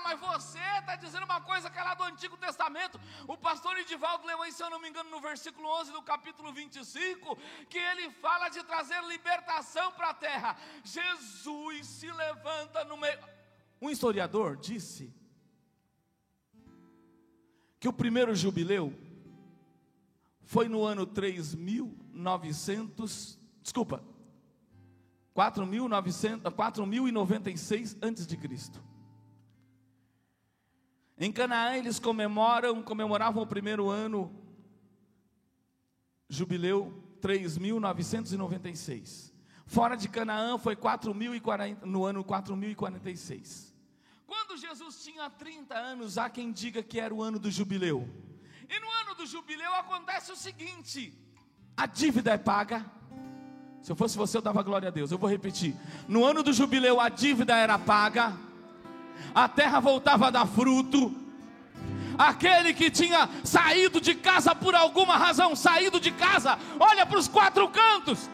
Mas 0.07 0.19
você 0.21 0.59
está 0.79 0.95
dizendo 0.95 1.25
uma 1.25 1.41
coisa 1.41 1.69
que 1.69 1.77
é 1.77 1.83
lá 1.83 1.93
do 1.93 2.03
Antigo 2.03 2.37
Testamento. 2.37 2.97
O 3.27 3.35
pastor 3.35 3.77
Edivaldo 3.77 4.25
aí, 4.41 4.53
se 4.53 4.63
eu 4.63 4.69
não 4.69 4.79
me 4.79 4.87
engano, 4.87 5.09
no 5.09 5.19
versículo 5.19 5.67
11 5.81 5.91
do 5.91 6.01
capítulo 6.01 6.53
25, 6.53 7.37
que 7.69 7.77
ele 7.77 8.09
fala 8.11 8.47
de 8.47 8.63
trazer 8.63 9.03
libertação 9.03 9.91
para 9.91 10.11
a 10.11 10.13
terra. 10.13 10.55
Jesus 10.81 11.87
se 11.87 12.09
levanta 12.09 12.85
no 12.85 12.95
meio. 12.95 13.19
Um 13.81 13.89
historiador 13.89 14.55
disse 14.55 15.13
que 17.77 17.89
o 17.89 17.93
primeiro 17.93 18.33
jubileu 18.33 18.97
foi 20.45 20.69
no 20.69 20.85
ano 20.85 21.05
3900, 21.05 23.37
desculpa, 23.61 24.01
4096 25.33 27.97
antes 28.01 28.25
de 28.25 28.37
Cristo. 28.37 28.81
Em 31.19 31.31
Canaã 31.31 31.75
eles 31.75 31.99
comemoram, 31.99 32.83
comemoravam 32.83 33.41
o 33.41 33.47
primeiro 33.47 33.89
ano 33.89 34.31
jubileu 36.29 37.03
3996. 37.21 39.33
Fora 39.65 39.95
de 39.95 40.07
Canaã 40.07 40.57
foi 40.57 40.75
4040, 40.75 41.85
no 41.85 42.05
ano 42.05 42.23
4046. 42.23 43.75
Quando 44.25 44.57
Jesus 44.57 45.03
tinha 45.03 45.29
30 45.29 45.75
anos, 45.75 46.17
há 46.17 46.29
quem 46.29 46.51
diga 46.51 46.83
que 46.83 46.99
era 46.99 47.13
o 47.13 47.21
ano 47.21 47.39
do 47.39 47.49
jubileu. 47.49 48.07
E 48.69 48.79
no 48.79 48.89
ano 49.01 49.15
do 49.15 49.25
jubileu 49.25 49.73
acontece 49.75 50.31
o 50.31 50.35
seguinte: 50.35 51.13
a 51.75 51.85
dívida 51.85 52.31
é 52.31 52.37
paga. 52.37 52.85
Se 53.81 53.91
eu 53.91 53.95
fosse 53.95 54.17
você, 54.17 54.37
eu 54.37 54.41
dava 54.41 54.63
glória 54.63 54.89
a 54.89 54.91
Deus. 54.91 55.11
Eu 55.11 55.17
vou 55.17 55.29
repetir: 55.29 55.75
no 56.07 56.25
ano 56.25 56.43
do 56.43 56.53
jubileu, 56.53 56.99
a 56.99 57.09
dívida 57.09 57.55
era 57.55 57.79
paga, 57.79 58.37
a 59.33 59.47
terra 59.47 59.79
voltava 59.79 60.27
a 60.27 60.29
dar 60.29 60.47
fruto. 60.47 61.15
Aquele 62.17 62.73
que 62.73 62.89
tinha 62.89 63.29
saído 63.43 64.01
de 64.01 64.15
casa 64.15 64.55
por 64.55 64.73
alguma 64.73 65.15
razão, 65.17 65.55
saído 65.55 65.99
de 65.99 66.11
casa, 66.11 66.57
olha 66.79 67.05
para 67.05 67.19
os 67.19 67.27
quatro 67.27 67.67
cantos 67.69 68.29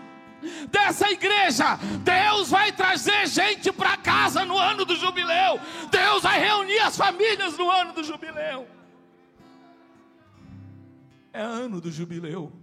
dessa 0.69 1.11
igreja. 1.11 1.77
Deus 2.01 2.49
vai 2.49 2.71
trazer 2.71 3.27
gente 3.27 3.71
para 3.71 3.97
casa 3.97 4.45
no 4.45 4.57
ano 4.57 4.85
do 4.85 4.95
jubileu. 4.95 5.59
Deus 5.91 6.23
vai 6.23 6.39
reunir 6.39 6.79
as 6.79 6.95
famílias 6.95 7.57
no 7.57 7.69
ano 7.69 7.91
do 7.91 8.03
jubileu 8.03 8.67
é 11.33 11.41
ano 11.41 11.81
do 11.81 11.91
jubileu. 11.91 12.53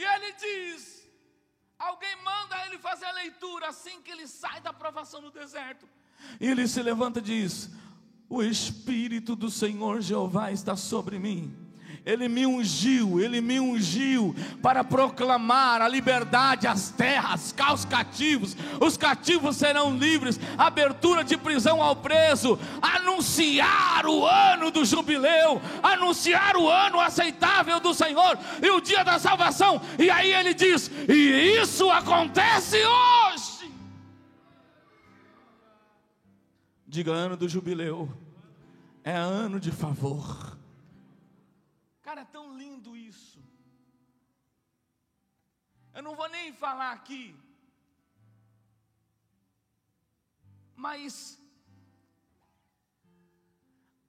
E 0.00 0.04
ele 0.04 0.32
diz: 0.32 1.06
Alguém 1.78 2.16
manda 2.24 2.66
ele 2.66 2.78
fazer 2.78 3.04
a 3.04 3.12
leitura 3.12 3.68
assim 3.68 4.00
que 4.02 4.10
ele 4.10 4.26
sai 4.26 4.60
da 4.60 4.72
provação 4.72 5.20
no 5.20 5.30
deserto. 5.30 5.86
E 6.40 6.46
ele 6.46 6.66
se 6.66 6.82
levanta 6.82 7.18
e 7.18 7.22
diz: 7.22 7.70
O 8.28 8.42
Espírito 8.42 9.36
do 9.36 9.50
Senhor 9.50 10.00
Jeová 10.00 10.50
está 10.50 10.74
sobre 10.74 11.18
mim 11.18 11.69
ele 12.04 12.28
me 12.28 12.46
ungiu, 12.46 13.20
Ele 13.20 13.40
me 13.40 13.60
ungiu 13.60 14.34
para 14.62 14.82
proclamar 14.82 15.82
a 15.82 15.88
liberdade 15.88 16.66
às 16.66 16.90
terras, 16.90 17.54
aos 17.58 17.84
cativos, 17.84 18.56
os 18.80 18.96
cativos 18.96 19.56
serão 19.56 19.96
livres, 19.96 20.40
abertura 20.56 21.22
de 21.22 21.36
prisão 21.36 21.82
ao 21.82 21.94
preso, 21.94 22.58
anunciar 22.80 24.06
o 24.06 24.24
ano 24.26 24.70
do 24.70 24.84
jubileu, 24.84 25.60
anunciar 25.82 26.56
o 26.56 26.68
ano 26.68 26.98
aceitável 27.00 27.78
do 27.78 27.92
Senhor 27.92 28.38
e 28.62 28.70
o 28.70 28.80
dia 28.80 29.04
da 29.04 29.18
salvação. 29.18 29.80
E 29.98 30.10
aí 30.10 30.32
ele 30.32 30.54
diz: 30.54 30.90
e 31.08 31.60
isso 31.60 31.90
acontece 31.90 32.78
hoje. 32.78 33.70
Diga 36.86 37.12
ano 37.12 37.36
do 37.36 37.48
jubileu, 37.48 38.10
é 39.04 39.14
ano 39.14 39.60
de 39.60 39.70
favor 39.70 40.59
Cara, 42.10 42.22
é 42.22 42.34
tão 42.36 42.46
lindo 42.60 42.96
isso. 42.96 43.40
Eu 45.96 46.02
não 46.06 46.14
vou 46.20 46.28
nem 46.28 46.46
falar 46.62 46.90
aqui, 46.90 47.24
mas 50.74 51.12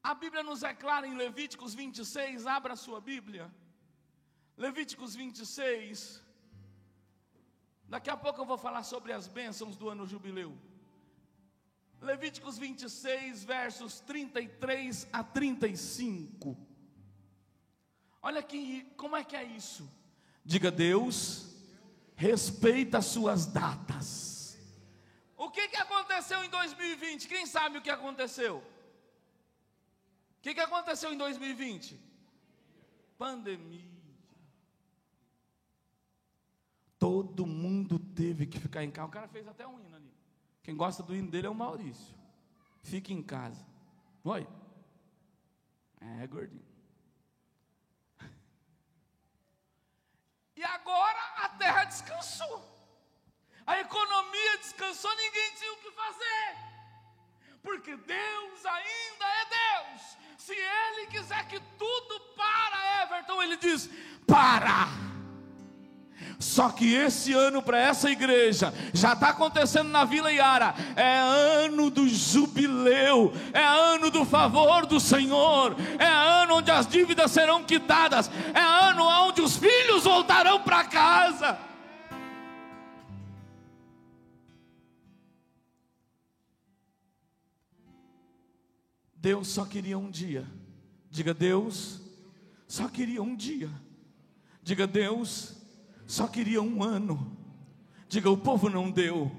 a 0.02 0.16
Bíblia 0.24 0.42
nos 0.42 0.64
é 0.64 0.74
clara 0.74 1.06
em 1.06 1.16
Levíticos 1.16 1.76
26, 1.76 2.48
abra 2.48 2.74
a 2.74 2.82
sua 2.86 3.00
Bíblia. 3.00 3.46
Levíticos 4.58 5.14
26. 5.14 6.24
Daqui 7.94 8.10
a 8.10 8.18
pouco 8.18 8.42
eu 8.42 8.50
vou 8.54 8.58
falar 8.58 8.82
sobre 8.82 9.14
as 9.14 9.28
bênçãos 9.28 9.78
do 9.78 9.90
ano 9.90 10.08
jubileu. 10.08 10.52
Levíticos 12.02 12.58
26, 12.58 13.44
versos 13.44 14.00
33 14.00 15.08
a 15.14 15.24
35. 15.24 16.71
Olha 18.22 18.40
aqui, 18.40 18.92
como 18.96 19.16
é 19.16 19.24
que 19.24 19.36
é 19.36 19.44
isso? 19.44 19.90
Diga 20.46 20.70
Deus, 20.70 21.56
respeita 22.16 23.00
as 23.00 23.06
suas 23.06 23.46
datas. 23.46 24.58
O 25.36 25.50
que, 25.50 25.68
que 25.70 25.78
aconteceu 25.78 26.44
em 26.44 26.50
2020? 26.50 27.28
Quem 27.28 27.46
sabe 27.46 27.80
o 27.80 27.82
que 27.82 27.90
aconteceu? 27.90 28.58
O 28.58 30.42
que, 30.42 30.54
que 30.54 30.60
aconteceu 30.60 31.12
em 31.12 31.18
2020? 31.18 32.00
Pandemia. 33.18 33.90
Todo 37.00 37.48
mundo 37.48 37.98
teve 37.98 38.46
que 38.46 38.60
ficar 38.60 38.84
em 38.84 38.92
casa. 38.92 39.08
O 39.08 39.12
cara 39.12 39.28
fez 39.28 39.48
até 39.48 39.68
um 39.68 39.80
hino 39.80 39.96
ali. 39.96 40.14
Quem 40.62 40.76
gosta 40.76 41.02
do 41.02 41.16
hino 41.16 41.32
dele 41.32 41.48
é 41.48 41.50
o 41.50 41.56
Maurício. 41.56 42.16
Fique 42.84 43.12
em 43.12 43.24
casa. 43.24 43.66
Oi? 44.24 44.48
É, 46.00 46.28
gordinho. 46.28 46.71
E 50.62 50.64
agora 50.64 51.20
a 51.38 51.50
terra 51.50 51.86
descansou. 51.86 52.64
A 53.66 53.80
economia 53.80 54.58
descansou, 54.60 55.10
ninguém 55.16 55.56
tinha 55.56 55.74
o 55.74 55.78
que 55.78 55.90
fazer. 55.90 56.56
Porque 57.64 57.96
Deus 57.96 58.66
ainda 58.68 59.26
é 59.26 59.46
Deus. 59.46 60.18
Se 60.38 60.54
Ele 60.54 61.08
quiser 61.08 61.48
que 61.48 61.60
tudo 61.80 62.20
para, 62.36 63.02
Everton, 63.02 63.42
Ele 63.42 63.58
diz: 63.58 63.90
para 64.28 64.86
só 66.42 66.70
que 66.70 66.94
esse 66.94 67.32
ano 67.34 67.62
para 67.62 67.80
essa 67.80 68.10
igreja 68.10 68.74
já 68.94 69.14
está 69.14 69.30
acontecendo 69.30 69.90
na 69.90 70.04
Vila 70.04 70.32
Iara. 70.32 70.74
É 70.96 71.20
ano 71.66 71.90
do 71.90 72.08
jubileu, 72.10 73.32
é 73.54 73.64
ano 73.64 74.10
do 74.10 74.26
favor 74.26 74.86
do 74.86 75.00
Senhor, 75.00 75.76
é 76.00 76.06
ano 76.06 76.56
onde 76.56 76.72
as 76.72 76.88
dívidas 76.88 77.32
serão 77.32 77.64
quitadas, 77.64 78.30
é 78.54 78.60
ano 78.60 79.04
onde 79.28 79.42
os 79.42 79.56
filhos 79.56 80.04
voltarão 80.04 80.60
para 80.62 80.84
casa. 80.84 81.58
Deus 89.16 89.50
só 89.50 89.66
queria 89.66 90.00
um 90.00 90.10
dia. 90.10 90.48
Diga, 91.12 91.32
Deus 91.34 92.02
só 92.68 92.88
queria 92.88 93.22
um 93.22 93.36
dia. 93.36 93.70
Diga, 94.64 94.88
Deus 94.88 95.61
só 96.12 96.28
queria 96.28 96.62
um 96.62 96.84
ano. 96.84 97.26
Diga, 98.10 98.30
o 98.30 98.36
povo 98.36 98.70
não 98.70 98.92
deu. 98.92 99.32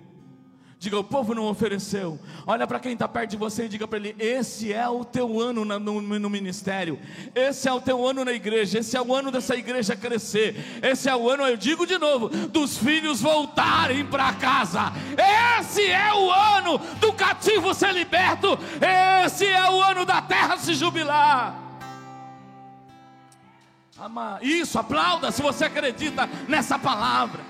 Diga, 0.78 0.98
o 0.98 1.04
povo 1.04 1.34
não 1.34 1.44
ofereceu. 1.44 2.18
Olha 2.46 2.66
para 2.66 2.80
quem 2.80 2.94
está 2.94 3.06
perto 3.06 3.32
de 3.32 3.36
você 3.36 3.66
e 3.66 3.68
diga 3.68 3.86
para 3.86 3.98
ele: 3.98 4.16
esse 4.18 4.72
é 4.72 4.88
o 4.88 5.04
teu 5.04 5.38
ano 5.38 5.66
no, 5.66 6.00
no, 6.00 6.30
ministério, 6.30 6.98
esse 7.34 7.68
é 7.68 7.72
o 7.72 7.80
teu 7.80 8.04
ano 8.08 8.24
na 8.24 8.32
igreja, 8.32 8.78
esse 8.78 8.96
é 8.96 9.02
o 9.02 9.14
ano 9.14 9.30
dessa 9.30 9.54
igreja 9.54 9.94
crescer, 9.94 10.80
esse 10.82 11.10
é 11.10 11.14
o 11.14 11.28
ano, 11.28 11.42
eu 11.46 11.58
digo 11.58 11.86
de 11.86 11.98
novo, 11.98 12.30
dos 12.48 12.78
filhos 12.78 13.20
voltarem 13.20 14.06
para 14.06 14.32
casa. 14.32 14.94
Esse 15.60 15.86
é 15.86 16.14
o 16.14 16.30
ano 16.32 16.78
do 16.98 17.12
cativo 17.12 17.74
ser 17.74 17.92
liberto, 17.92 18.58
esse 19.26 19.44
é 19.44 19.70
o 19.70 19.78
ano 19.82 20.06
da 20.06 20.22
terra 20.22 20.56
se 20.56 20.72
jubilar. 20.72 21.71
Isso, 24.42 24.78
aplauda 24.78 25.30
se 25.30 25.42
você 25.42 25.64
acredita 25.66 26.26
nessa 26.48 26.78
palavra. 26.78 27.42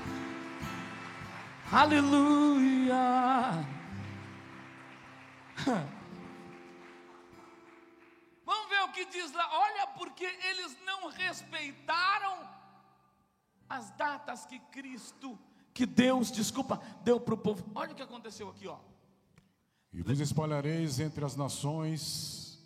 Aleluia. 1.70 2.94
Vamos 8.44 8.68
ver 8.68 8.82
o 8.82 8.92
que 8.92 9.06
diz 9.06 9.32
lá. 9.32 9.48
Olha, 9.52 9.86
porque 9.98 10.24
eles 10.24 10.76
não 10.84 11.08
respeitaram 11.08 12.46
as 13.68 13.90
datas 13.92 14.44
que 14.44 14.58
Cristo, 14.58 15.38
que 15.72 15.86
Deus, 15.86 16.30
desculpa, 16.30 16.78
deu 17.02 17.18
para 17.18 17.32
o 17.32 17.38
povo. 17.38 17.64
Olha 17.74 17.92
o 17.92 17.94
que 17.94 18.02
aconteceu 18.02 18.50
aqui, 18.50 18.68
ó. 18.68 18.76
E 19.92 20.02
vos 20.02 20.20
espalhareis 20.20 21.00
entre 21.00 21.24
as 21.24 21.36
nações, 21.36 22.62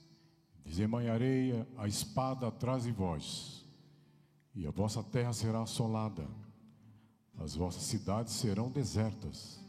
desembanharei 0.65 1.65
a 1.79 1.87
espada 1.87 2.49
atrás 2.49 2.83
de 2.83 2.91
vós, 2.91 3.56
e 4.57 4.67
a 4.67 4.71
vossa 4.71 5.03
terra 5.05 5.33
será 5.33 5.63
assolada 5.63 6.27
as 7.39 7.55
vossas 7.55 7.83
cidades 7.83 8.33
serão 8.35 8.71
desertas. 8.71 9.61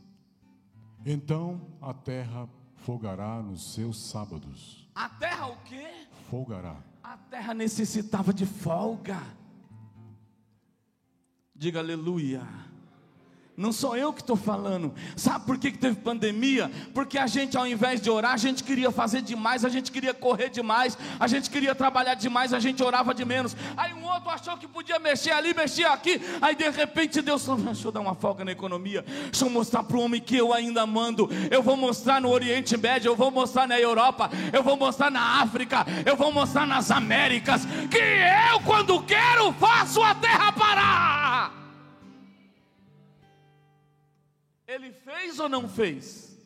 Então 1.05 1.61
a 1.81 1.93
terra 1.93 2.49
folgará 2.75 3.41
nos 3.41 3.73
seus 3.73 4.01
sábados. 4.09 4.89
A 4.95 5.09
terra 5.09 5.47
o 5.47 5.57
quê? 5.63 6.07
Folgará. 6.29 6.81
A 7.03 7.17
terra 7.17 7.53
necessitava 7.53 8.33
de 8.33 8.45
folga. 8.45 9.21
Diga 11.53 11.79
aleluia. 11.79 12.41
Não 13.57 13.71
sou 13.71 13.97
eu 13.97 14.13
que 14.13 14.21
estou 14.21 14.35
falando. 14.35 14.93
Sabe 15.15 15.43
por 15.43 15.57
que, 15.57 15.71
que 15.71 15.79
teve 15.79 15.95
pandemia? 15.95 16.71
Porque 16.93 17.17
a 17.17 17.25
gente, 17.25 17.57
ao 17.57 17.65
invés 17.65 17.99
de 17.99 18.07
orar, 18.07 18.33
a 18.33 18.37
gente 18.37 18.63
queria 18.63 18.91
fazer 18.91 19.23
demais, 19.23 19.65
a 19.65 19.69
gente 19.69 19.91
queria 19.91 20.13
correr 20.13 20.49
demais, 20.49 20.95
a 21.19 21.25
gente 21.25 21.49
queria 21.49 21.73
trabalhar 21.73 22.13
demais, 22.13 22.53
a 22.53 22.59
gente 22.59 22.83
orava 22.83 23.15
de 23.15 23.25
menos. 23.25 23.57
Aí 23.75 23.95
um 23.95 24.05
outro 24.05 24.29
achou 24.29 24.55
que 24.57 24.67
podia 24.67 24.99
mexer 24.99 25.31
ali, 25.31 25.55
mexer 25.55 25.85
aqui. 25.85 26.21
Aí 26.39 26.55
de 26.55 26.69
repente 26.69 27.19
Deus 27.19 27.43
falou: 27.43 27.61
Deixa 27.61 27.87
eu 27.87 27.91
dar 27.91 27.99
uma 27.99 28.13
folga 28.13 28.45
na 28.45 28.51
economia. 28.51 29.03
Deixa 29.31 29.43
eu 29.43 29.49
mostrar 29.49 29.81
para 29.81 29.97
o 29.97 30.01
homem 30.01 30.21
que 30.21 30.37
eu 30.37 30.53
ainda 30.53 30.85
mando. 30.85 31.27
Eu 31.49 31.63
vou 31.63 31.75
mostrar 31.75 32.21
no 32.21 32.29
Oriente 32.29 32.77
Médio, 32.77 33.09
eu 33.09 33.15
vou 33.15 33.31
mostrar 33.31 33.67
na 33.67 33.79
Europa, 33.79 34.29
eu 34.53 34.61
vou 34.61 34.77
mostrar 34.77 35.09
na 35.09 35.41
África, 35.41 35.83
eu 36.05 36.15
vou 36.15 36.31
mostrar 36.31 36.67
nas 36.67 36.91
Américas. 36.91 37.65
Que 37.89 37.97
eu, 38.53 38.59
quando 38.63 39.01
quero, 39.01 39.51
faço 39.53 40.03
a 40.03 40.13
terra 40.13 40.51
parar. 40.51 41.56
Ele 44.67 44.91
fez 44.91 45.39
ou 45.39 45.47
não 45.47 45.69
fez? 45.69 46.37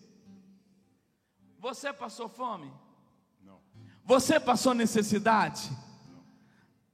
Você 1.57 1.91
passou 1.91 2.29
fome? 2.29 2.71
Não. 3.43 3.59
Você 4.05 4.39
passou 4.39 4.73
necessidade? 4.75 5.69
Não. 6.11 6.23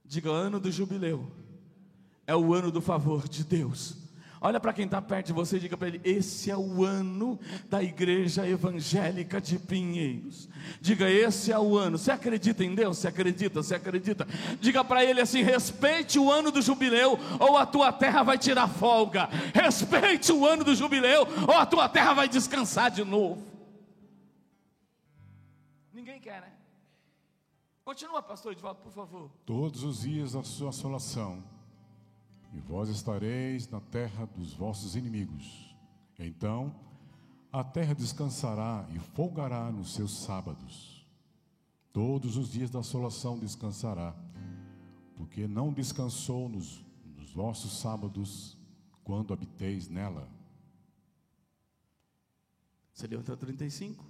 Diga 0.05 0.29
ano 0.29 0.59
do 0.59 0.71
jubileu. 0.71 1.29
É 2.25 2.35
o 2.35 2.53
ano 2.53 2.71
do 2.71 2.81
favor 2.81 3.27
de 3.27 3.43
Deus. 3.43 4.06
Olha 4.39 4.59
para 4.59 4.71
quem 4.71 4.85
está 4.85 5.01
perto 5.01 5.27
de 5.27 5.33
você 5.33 5.57
e 5.57 5.59
diga 5.59 5.75
para 5.75 5.87
ele: 5.87 6.01
esse 6.03 6.51
é 6.51 6.57
o 6.57 6.83
ano 6.83 7.39
da 7.69 7.81
igreja 7.81 8.47
evangélica 8.47 9.41
de 9.41 9.57
Pinheiros. 9.57 10.47
Diga, 10.79 11.09
esse 11.09 11.51
é 11.51 11.57
o 11.57 11.75
ano. 11.75 11.97
Você 11.97 12.11
acredita 12.11 12.63
em 12.63 12.75
Deus? 12.75 12.99
Você 12.99 13.07
acredita? 13.07 13.63
Você 13.63 13.75
acredita? 13.75 14.27
Diga 14.61 14.83
para 14.83 15.03
ele 15.03 15.21
assim: 15.21 15.41
respeite 15.41 16.19
o 16.19 16.31
ano 16.31 16.51
do 16.51 16.61
jubileu, 16.61 17.19
ou 17.39 17.57
a 17.57 17.65
tua 17.65 17.91
terra 17.91 18.21
vai 18.21 18.37
tirar 18.37 18.67
folga. 18.67 19.27
Respeite 19.53 20.31
o 20.31 20.45
ano 20.45 20.63
do 20.63 20.75
jubileu, 20.75 21.27
ou 21.47 21.55
a 21.55 21.65
tua 21.65 21.89
terra 21.89 22.13
vai 22.13 22.29
descansar 22.29 22.91
de 22.91 23.03
novo. 23.03 23.43
Ninguém 25.91 26.19
quer, 26.19 26.41
né? 26.41 26.53
Continua, 27.83 28.21
pastor, 28.21 28.55
volta, 28.55 28.81
por 28.81 28.91
favor. 28.91 29.31
Todos 29.45 29.83
os 29.83 30.01
dias 30.01 30.33
da 30.33 30.43
sua 30.43 30.69
assolação 30.69 31.56
e 32.57 32.59
vós 32.59 32.89
estareis 32.89 33.69
na 33.69 33.79
terra 33.79 34.25
dos 34.25 34.51
vossos 34.51 34.95
inimigos. 34.95 35.75
Então 36.17 36.75
a 37.51 37.63
terra 37.63 37.93
descansará 37.93 38.87
e 38.95 38.99
folgará 38.99 39.71
nos 39.71 39.93
seus 39.93 40.23
sábados. 40.23 41.05
Todos 41.93 42.35
os 42.35 42.51
dias 42.51 42.71
da 42.71 42.79
assolação 42.79 43.37
descansará, 43.37 44.15
porque 45.15 45.47
não 45.47 45.71
descansou 45.71 46.49
nos, 46.49 46.83
nos 47.15 47.31
vossos 47.31 47.79
sábados 47.79 48.57
quando 49.03 49.33
habiteis 49.33 49.87
nela. 49.87 50.27
Leu 53.07 53.19
até 53.19 53.31
o 53.33 53.37
35? 53.37 54.03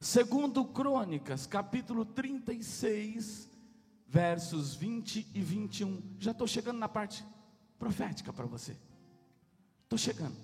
Segundo 0.00 0.64
Crônicas, 0.64 1.46
capítulo 1.46 2.06
36, 2.06 3.50
versos 4.16 4.74
20 4.74 5.28
e 5.34 5.42
21. 5.42 6.16
Já 6.18 6.30
estou 6.30 6.46
chegando 6.46 6.78
na 6.78 6.88
parte 6.88 7.22
profética 7.78 8.32
para 8.32 8.46
você. 8.46 8.74
Estou 9.82 9.98
chegando. 9.98 10.36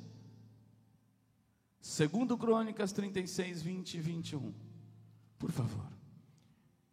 Segundo 1.80 2.37
Crônicas 2.37 2.92
36, 2.92 3.62
20 3.62 3.94
e 3.94 4.00
21. 4.00 4.52
Por 5.38 5.50
favor. 5.50 5.87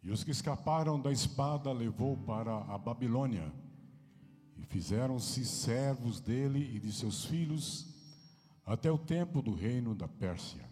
E 0.02 0.10
os 0.10 0.24
que 0.24 0.30
escaparam 0.30 0.98
da 0.98 1.12
espada 1.12 1.70
levou 1.70 2.16
para 2.16 2.56
a 2.56 2.78
Babilônia, 2.78 3.52
e 4.56 4.64
fizeram-se 4.64 5.44
servos 5.44 6.18
dele 6.18 6.74
e 6.74 6.80
de 6.80 6.90
seus 6.94 7.26
filhos, 7.26 7.88
até 8.64 8.90
o 8.90 8.96
tempo 8.96 9.42
do 9.42 9.52
reino 9.52 9.94
da 9.94 10.08
Pérsia. 10.08 10.64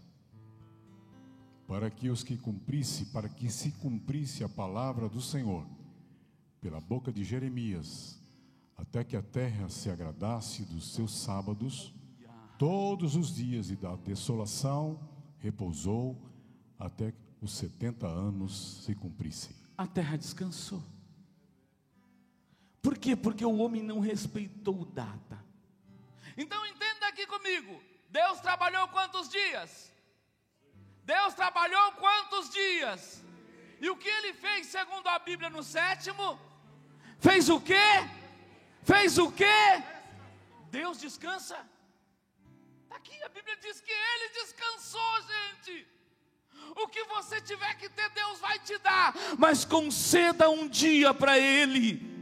Para 1.66 1.90
que 1.90 2.08
os 2.08 2.24
que 2.24 2.38
cumprisse, 2.38 3.04
para 3.12 3.28
que 3.28 3.50
se 3.50 3.72
cumprisse 3.72 4.42
a 4.42 4.48
palavra 4.48 5.06
do 5.06 5.20
Senhor, 5.20 5.66
pela 6.60 6.80
boca 6.80 7.12
de 7.12 7.24
Jeremias, 7.24 8.20
até 8.76 9.04
que 9.04 9.16
a 9.16 9.22
terra 9.22 9.68
se 9.68 9.90
agradasse 9.90 10.64
dos 10.64 10.92
seus 10.94 11.12
sábados, 11.16 11.92
todos 12.58 13.16
os 13.16 13.34
dias 13.34 13.70
e 13.70 13.76
da 13.76 13.94
desolação 13.96 15.00
repousou 15.38 16.16
até 16.78 17.12
os 17.40 17.52
setenta 17.52 18.06
anos 18.06 18.84
se 18.84 18.94
cumprissem. 18.94 19.54
A 19.76 19.86
terra 19.86 20.16
descansou. 20.16 20.82
Por 22.82 22.96
quê? 22.98 23.14
Porque 23.14 23.44
o 23.44 23.58
homem 23.58 23.82
não 23.82 24.00
respeitou 24.00 24.84
data. 24.84 25.44
Então 26.36 26.64
entenda 26.66 27.08
aqui 27.08 27.26
comigo: 27.26 27.80
Deus 28.10 28.40
trabalhou 28.40 28.88
quantos 28.88 29.28
dias? 29.28 29.92
Deus 31.04 31.34
trabalhou 31.34 31.92
quantos 31.92 32.50
dias? 32.50 33.24
E 33.80 33.88
o 33.88 33.96
que 33.96 34.08
ele 34.08 34.32
fez, 34.34 34.66
segundo 34.66 35.06
a 35.08 35.18
Bíblia, 35.18 35.48
no 35.48 35.62
sétimo? 35.62 36.38
Fez 37.18 37.48
o 37.48 37.60
quê? 37.60 37.74
Fez 38.84 39.18
o 39.18 39.30
quê? 39.30 39.82
Deus 40.70 40.98
descansa. 40.98 41.58
Está 42.84 42.96
aqui, 42.96 43.22
a 43.22 43.28
Bíblia 43.28 43.56
diz 43.56 43.80
que 43.80 43.92
Ele 43.92 44.28
descansou, 44.40 45.14
gente. 45.22 45.86
O 46.76 46.88
que 46.88 47.04
você 47.04 47.40
tiver 47.40 47.74
que 47.74 47.88
ter, 47.88 48.08
Deus 48.10 48.38
vai 48.40 48.58
te 48.58 48.76
dar, 48.78 49.14
mas 49.38 49.64
conceda 49.64 50.48
um 50.50 50.68
dia 50.68 51.12
para 51.14 51.38
Ele. 51.38 52.17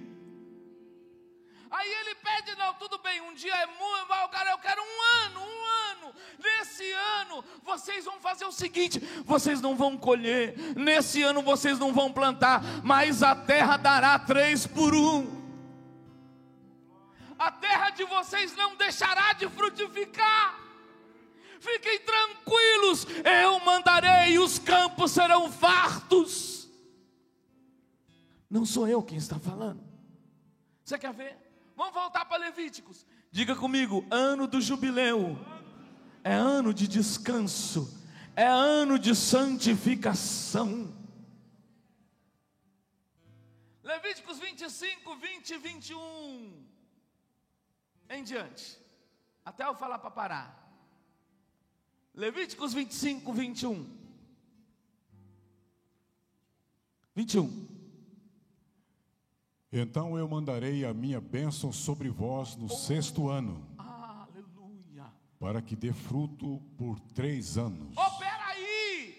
Aí 1.70 1.92
ele 2.00 2.14
pede, 2.16 2.54
não, 2.56 2.74
tudo 2.74 2.98
bem, 2.98 3.20
um 3.20 3.34
dia 3.34 3.54
é 3.54 3.66
muito, 3.66 4.28
cara, 4.30 4.50
eu 4.50 4.58
quero 4.58 4.80
um 4.80 5.24
ano, 5.24 5.40
um 5.40 5.64
ano. 5.92 6.14
Nesse 6.38 6.90
ano, 6.92 7.44
vocês 7.62 8.04
vão 8.04 8.20
fazer 8.20 8.44
o 8.44 8.52
seguinte: 8.52 9.00
vocês 9.24 9.60
não 9.60 9.76
vão 9.76 9.96
colher, 9.96 10.56
nesse 10.76 11.22
ano 11.22 11.42
vocês 11.42 11.78
não 11.78 11.92
vão 11.92 12.12
plantar, 12.12 12.62
mas 12.84 13.22
a 13.22 13.34
terra 13.34 13.76
dará 13.76 14.18
três 14.18 14.66
por 14.66 14.94
um. 14.94 15.44
A 17.38 17.50
terra 17.50 17.90
de 17.90 18.04
vocês 18.04 18.54
não 18.56 18.76
deixará 18.76 19.32
de 19.34 19.48
frutificar. 19.48 20.60
Fiquem 21.58 21.98
tranquilos, 22.00 23.06
eu 23.24 23.58
mandarei, 23.60 24.38
os 24.38 24.58
campos 24.58 25.10
serão 25.10 25.50
fartos. 25.50 26.68
Não 28.48 28.64
sou 28.64 28.86
eu 28.86 29.02
quem 29.02 29.18
está 29.18 29.38
falando. 29.38 29.82
Você 30.84 30.96
quer 30.98 31.12
ver? 31.12 31.36
Vamos 31.76 31.92
voltar 31.92 32.24
para 32.24 32.38
Levíticos. 32.38 33.06
Diga 33.30 33.54
comigo: 33.54 34.04
ano 34.10 34.46
do 34.46 34.60
jubileu 34.60 35.38
é 36.24 36.32
ano 36.32 36.72
de 36.72 36.88
descanso, 36.88 38.02
é 38.34 38.46
ano 38.46 38.98
de 38.98 39.14
santificação. 39.14 40.92
Levíticos 43.82 44.38
25, 44.38 45.16
20 45.16 45.50
e 45.50 45.58
21 45.58 46.66
em 48.08 48.24
diante, 48.24 48.78
até 49.44 49.64
eu 49.64 49.74
falar 49.74 49.98
para 49.98 50.10
parar. 50.10 50.66
Levíticos 52.14 52.72
25, 52.72 53.32
21. 53.32 53.96
21. 57.14 57.75
Então 59.78 60.16
eu 60.16 60.26
mandarei 60.26 60.86
a 60.86 60.94
minha 60.94 61.20
bênção 61.20 61.70
sobre 61.70 62.08
vós 62.08 62.56
no 62.56 62.66
sexto 62.66 63.28
ano, 63.28 63.62
Aleluia. 63.76 65.04
para 65.38 65.60
que 65.60 65.76
dê 65.76 65.92
fruto 65.92 66.62
por 66.78 66.98
três 67.14 67.58
anos. 67.58 67.94
Oh, 67.94 68.18
peraí! 68.18 69.14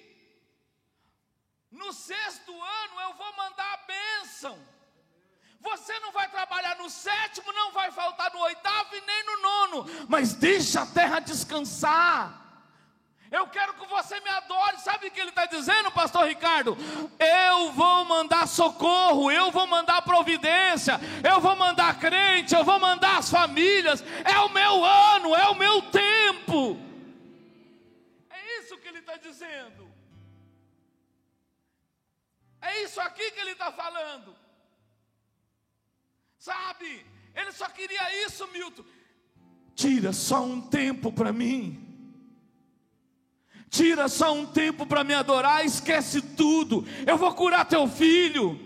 No 1.70 1.94
sexto 1.94 2.52
ano 2.52 3.02
eu 3.02 3.14
vou 3.18 3.38
mandar 3.38 3.72
a 3.72 3.86
bênção. 3.86 4.58
Você 5.62 6.00
não 6.00 6.12
vai 6.12 6.28
trabalhar 6.32 6.76
no 6.80 6.90
sétimo, 6.90 7.54
não 7.54 7.72
vai 7.72 7.92
faltar 7.92 8.34
no 8.34 8.40
oitavo 8.40 8.96
e 8.96 9.02
nem 9.02 9.26
no 9.26 9.42
nono, 9.44 10.08
mas 10.10 10.34
deixa 10.34 10.82
a 10.82 10.88
terra 10.88 11.20
descansar. 11.20 12.47
Eu 13.32 13.48
quero 13.48 13.74
que 13.74 13.86
você 13.88 14.20
me 14.22 14.30
adore. 14.30 14.80
Sabe 14.80 15.08
o 15.08 15.12
que 15.12 15.20
ele 15.20 15.30
está 15.30 15.46
dizendo, 15.46 15.92
pastor 15.92 16.26
Ricardo? 16.28 16.78
Eu 17.20 17.72
vou 17.72 18.06
mandar 18.06 18.48
socorro, 18.48 19.30
eu 19.30 19.52
vou 19.52 19.68
mandar 19.68 20.02
providência, 20.02 21.00
eu 21.30 21.40
vou 21.42 21.56
mandar 21.56 22.00
crente, 22.00 22.56
eu 22.56 22.64
vou 22.64 22.80
mandar 22.80 23.18
as 23.18 23.30
famílias. 23.30 24.04
É 24.24 24.40
o 24.40 24.50
meu 24.50 24.84
ano, 24.84 25.36
é 25.36 25.48
o 25.50 25.56
meu 25.56 25.82
tempo. 25.84 26.80
É 28.30 28.60
isso 28.60 28.78
que 28.78 28.88
ele 28.88 29.00
está 29.00 29.18
dizendo. 29.18 29.92
É 32.62 32.84
isso 32.84 33.00
aqui 33.02 33.32
que 33.32 33.40
ele 33.40 33.52
está 33.52 33.72
falando. 33.72 34.36
Sabe, 36.38 37.06
ele 37.36 37.52
só 37.52 37.68
queria 37.68 38.26
isso, 38.26 38.48
Milton. 38.48 38.86
Tira 39.76 40.14
só 40.14 40.44
um 40.44 40.62
tempo 40.62 41.12
para 41.12 41.34
mim. 41.34 41.87
Tira 43.70 44.08
só 44.08 44.34
um 44.34 44.46
tempo 44.46 44.86
para 44.86 45.04
me 45.04 45.14
adorar, 45.14 45.66
esquece 45.66 46.22
tudo. 46.22 46.86
Eu 47.06 47.18
vou 47.18 47.34
curar 47.34 47.66
teu 47.66 47.88
filho. 47.88 48.60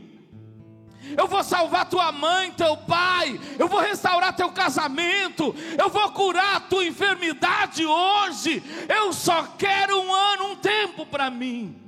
Eu 1.18 1.28
vou 1.28 1.44
salvar 1.44 1.90
tua 1.90 2.12
mãe, 2.12 2.52
teu 2.52 2.78
pai. 2.78 3.40
Eu 3.58 3.68
vou 3.68 3.80
restaurar 3.80 4.36
teu 4.36 4.52
casamento. 4.52 5.56
Eu 5.78 5.90
vou 5.90 6.12
curar 6.12 6.70
tua 6.70 6.86
enfermidade 6.86 7.86
hoje. 7.86 8.64
Eu 8.88 9.12
só 9.12 9.44
quero 9.58 10.00
um 10.00 10.14
ano, 10.14 10.52
um 10.52 10.56
tempo 10.56 11.06
para 11.06 11.30
mim. 11.30 11.81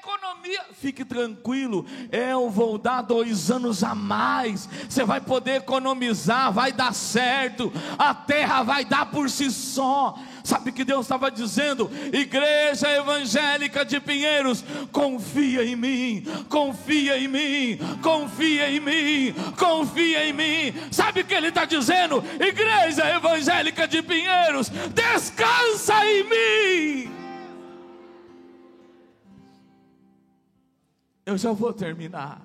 Economia, 0.00 0.64
fique 0.72 1.04
tranquilo, 1.04 1.84
eu 2.10 2.48
vou 2.48 2.78
dar 2.78 3.02
dois 3.02 3.50
anos 3.50 3.84
a 3.84 3.94
mais. 3.94 4.68
Você 4.88 5.04
vai 5.04 5.20
poder 5.20 5.56
economizar, 5.56 6.50
vai 6.50 6.72
dar 6.72 6.94
certo, 6.94 7.70
a 7.98 8.14
terra 8.14 8.62
vai 8.62 8.84
dar 8.84 9.06
por 9.06 9.28
si 9.28 9.50
só. 9.50 10.18
Sabe 10.42 10.70
o 10.70 10.72
que 10.72 10.84
Deus 10.84 11.02
estava 11.02 11.30
dizendo? 11.30 11.90
Igreja 12.12 12.90
evangélica 12.90 13.84
de 13.84 14.00
Pinheiros, 14.00 14.64
confia 14.90 15.64
em 15.64 15.76
mim, 15.76 16.24
confia 16.48 17.18
em 17.18 17.28
mim, 17.28 17.78
confia 18.02 18.70
em 18.70 18.80
mim, 18.80 19.34
confia 19.58 20.24
em 20.26 20.32
mim. 20.32 20.74
Sabe 20.90 21.20
o 21.20 21.24
que 21.24 21.34
Ele 21.34 21.48
está 21.48 21.66
dizendo? 21.66 22.24
Igreja 22.40 23.06
evangélica 23.14 23.86
de 23.86 24.02
Pinheiros, 24.02 24.70
descansa 24.94 25.94
em 26.06 26.24
mim. 26.24 27.19
Eu 31.30 31.38
já 31.38 31.52
vou 31.52 31.72
terminar. 31.72 32.44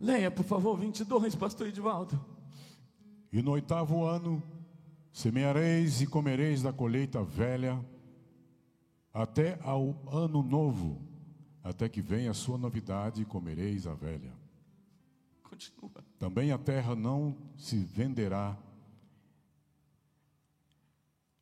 Leia, 0.00 0.30
por 0.30 0.42
favor, 0.42 0.74
22, 0.78 1.34
pastor 1.34 1.66
Edivaldo. 1.66 2.18
E 3.30 3.42
no 3.42 3.50
oitavo 3.50 4.06
ano 4.06 4.42
semeareis 5.12 6.00
e 6.00 6.06
comereis 6.06 6.62
da 6.62 6.72
colheita 6.72 7.22
velha, 7.22 7.78
até 9.12 9.58
ao 9.62 10.02
ano 10.10 10.42
novo, 10.42 11.02
até 11.62 11.90
que 11.90 12.00
venha 12.00 12.30
a 12.30 12.34
sua 12.34 12.56
novidade, 12.56 13.20
e 13.20 13.26
comereis 13.26 13.86
a 13.86 13.92
velha. 13.92 14.32
Continua. 15.42 15.90
Também 16.18 16.52
a 16.52 16.58
terra 16.58 16.96
não 16.96 17.36
se 17.54 17.76
venderá 17.76 18.56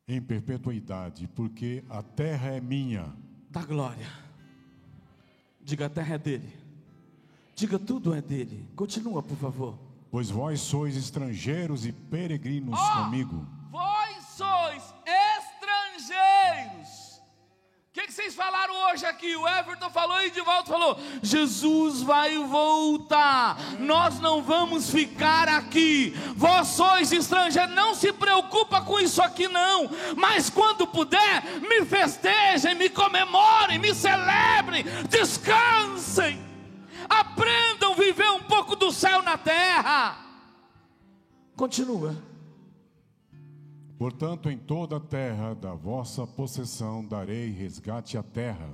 em 0.05 0.21
perpetuidade, 0.21 1.25
porque 1.29 1.85
a 1.89 2.03
terra 2.03 2.49
é 2.49 2.59
minha, 2.59 3.15
Da 3.49 3.63
glória. 3.63 4.24
Diga, 5.65 5.87
a 5.87 5.89
terra 5.89 6.15
é 6.15 6.17
dele. 6.19 6.53
Diga, 7.55 7.79
tudo 7.79 8.13
é 8.13 8.21
dele. 8.21 8.67
Continua, 8.75 9.23
por 9.23 9.35
favor. 9.35 9.79
pois 10.11 10.29
vós 10.29 10.61
sois 10.61 10.95
estrangeiros 10.95 11.85
e 11.85 11.91
peregrinos 11.91 12.79
comigo. 12.91 13.45
Hoje 18.95 19.05
aqui? 19.05 19.35
O 19.35 19.45
Everton 19.45 19.89
falou 19.89 20.21
e 20.23 20.31
de 20.31 20.39
volta 20.39 20.71
falou: 20.71 20.97
Jesus 21.21 22.01
vai 22.01 22.37
voltar. 22.37 23.57
Nós 23.77 24.21
não 24.21 24.41
vamos 24.41 24.89
ficar 24.89 25.49
aqui. 25.49 26.13
Vós 26.35 26.69
sois 26.69 27.11
estrangeiros. 27.11 27.75
Não 27.75 27.93
se 27.93 28.13
preocupa 28.13 28.81
com 28.81 28.97
isso 28.99 29.21
aqui 29.21 29.49
não. 29.49 29.89
Mas 30.15 30.49
quando 30.49 30.87
puder, 30.87 31.43
me 31.59 31.85
festejem, 31.85 32.75
me 32.75 32.89
comemorem, 32.89 33.77
me 33.77 33.93
celebrem, 33.93 34.85
descansem. 35.09 36.43
Aprendam 37.09 37.91
a 37.91 37.95
viver 37.95 38.29
um 38.29 38.43
pouco 38.43 38.77
do 38.77 38.93
céu 38.93 39.21
na 39.21 39.37
terra. 39.37 40.17
Continua. 41.57 42.15
Portanto, 43.97 44.49
em 44.49 44.57
toda 44.57 44.97
a 44.97 44.99
terra 44.99 45.53
da 45.53 45.73
vossa 45.73 46.27
possessão 46.27 47.05
darei 47.05 47.49
resgate 47.49 48.17
à 48.17 48.23
terra. 48.23 48.69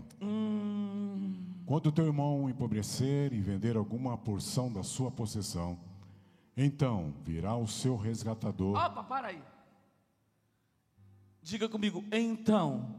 Quando 1.65 1.91
teu 1.91 2.05
irmão 2.07 2.49
empobrecer 2.49 3.31
e 3.31 3.39
vender 3.39 3.77
alguma 3.77 4.17
porção 4.17 4.71
da 4.71 4.84
sua 4.84 5.12
possessão, 5.12 5.77
então 6.57 7.13
virá 7.23 7.55
o 7.55 7.67
seu 7.67 7.95
resgatador 7.95 8.75
Opa, 8.75 9.03
para 9.03 9.27
aí. 9.27 9.41
Diga 11.41 11.69
comigo, 11.69 12.03
então, 12.12 12.95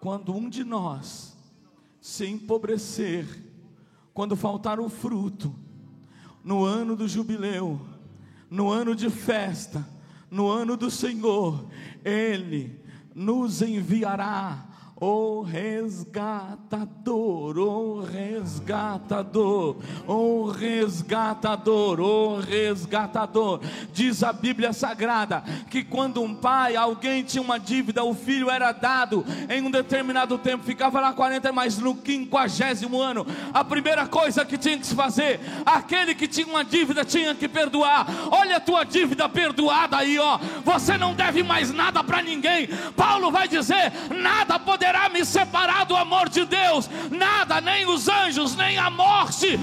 quando 0.00 0.34
um 0.34 0.48
de 0.48 0.64
nós 0.64 1.36
se 2.00 2.26
empobrecer, 2.26 3.26
quando 4.12 4.36
faltar 4.36 4.80
o 4.80 4.88
fruto, 4.88 5.54
no 6.42 6.64
ano 6.64 6.96
do 6.96 7.06
jubileu, 7.06 7.80
no 8.50 8.70
ano 8.70 8.94
de 8.94 9.10
festa, 9.10 9.86
no 10.30 10.50
ano 10.50 10.76
do 10.76 10.90
Senhor, 10.90 11.66
Ele 12.04 12.80
nos 13.14 13.62
enviará 13.62 14.65
o 14.98 15.42
resgatador, 15.42 16.78
o 17.58 18.00
resgatador, 18.00 19.76
o 20.06 20.50
resgatador, 20.50 22.00
o 22.00 22.40
resgatador. 22.40 23.60
Diz 23.92 24.22
a 24.22 24.32
Bíblia 24.32 24.72
Sagrada 24.72 25.44
que 25.68 25.84
quando 25.84 26.22
um 26.22 26.34
pai, 26.34 26.76
alguém 26.76 27.22
tinha 27.22 27.42
uma 27.42 27.58
dívida, 27.58 28.02
o 28.02 28.14
filho 28.14 28.48
era 28.50 28.72
dado 28.72 29.22
em 29.50 29.60
um 29.60 29.70
determinado 29.70 30.38
tempo, 30.38 30.64
ficava 30.64 30.98
lá 30.98 31.12
40, 31.12 31.52
mas 31.52 31.76
no 31.76 31.94
quinquagésimo 31.94 32.98
ano, 32.98 33.26
a 33.52 33.62
primeira 33.62 34.06
coisa 34.06 34.46
que 34.46 34.56
tinha 34.56 34.78
que 34.78 34.86
se 34.86 34.94
fazer, 34.94 35.40
aquele 35.66 36.14
que 36.14 36.26
tinha 36.26 36.46
uma 36.46 36.64
dívida 36.64 37.04
tinha 37.04 37.34
que 37.34 37.48
perdoar. 37.48 38.06
Olha 38.30 38.56
a 38.56 38.60
tua 38.60 38.82
dívida 38.84 39.28
perdoada 39.28 39.98
aí, 39.98 40.18
ó. 40.18 40.38
Você 40.64 40.96
não 40.96 41.12
deve 41.12 41.42
mais 41.42 41.70
nada 41.70 42.02
para 42.02 42.22
ninguém. 42.22 42.68
Paulo 42.96 43.30
vai 43.30 43.46
dizer: 43.46 43.92
nada 44.10 44.58
poderá 44.58 44.85
me 45.16 45.24
separar 45.24 45.84
do 45.86 45.96
amor 45.96 46.28
de 46.28 46.44
Deus, 46.44 46.88
nada, 47.10 47.60
nem 47.60 47.86
os 47.86 48.08
anjos, 48.08 48.54
nem 48.54 48.76
a 48.76 48.90
morte. 48.90 49.58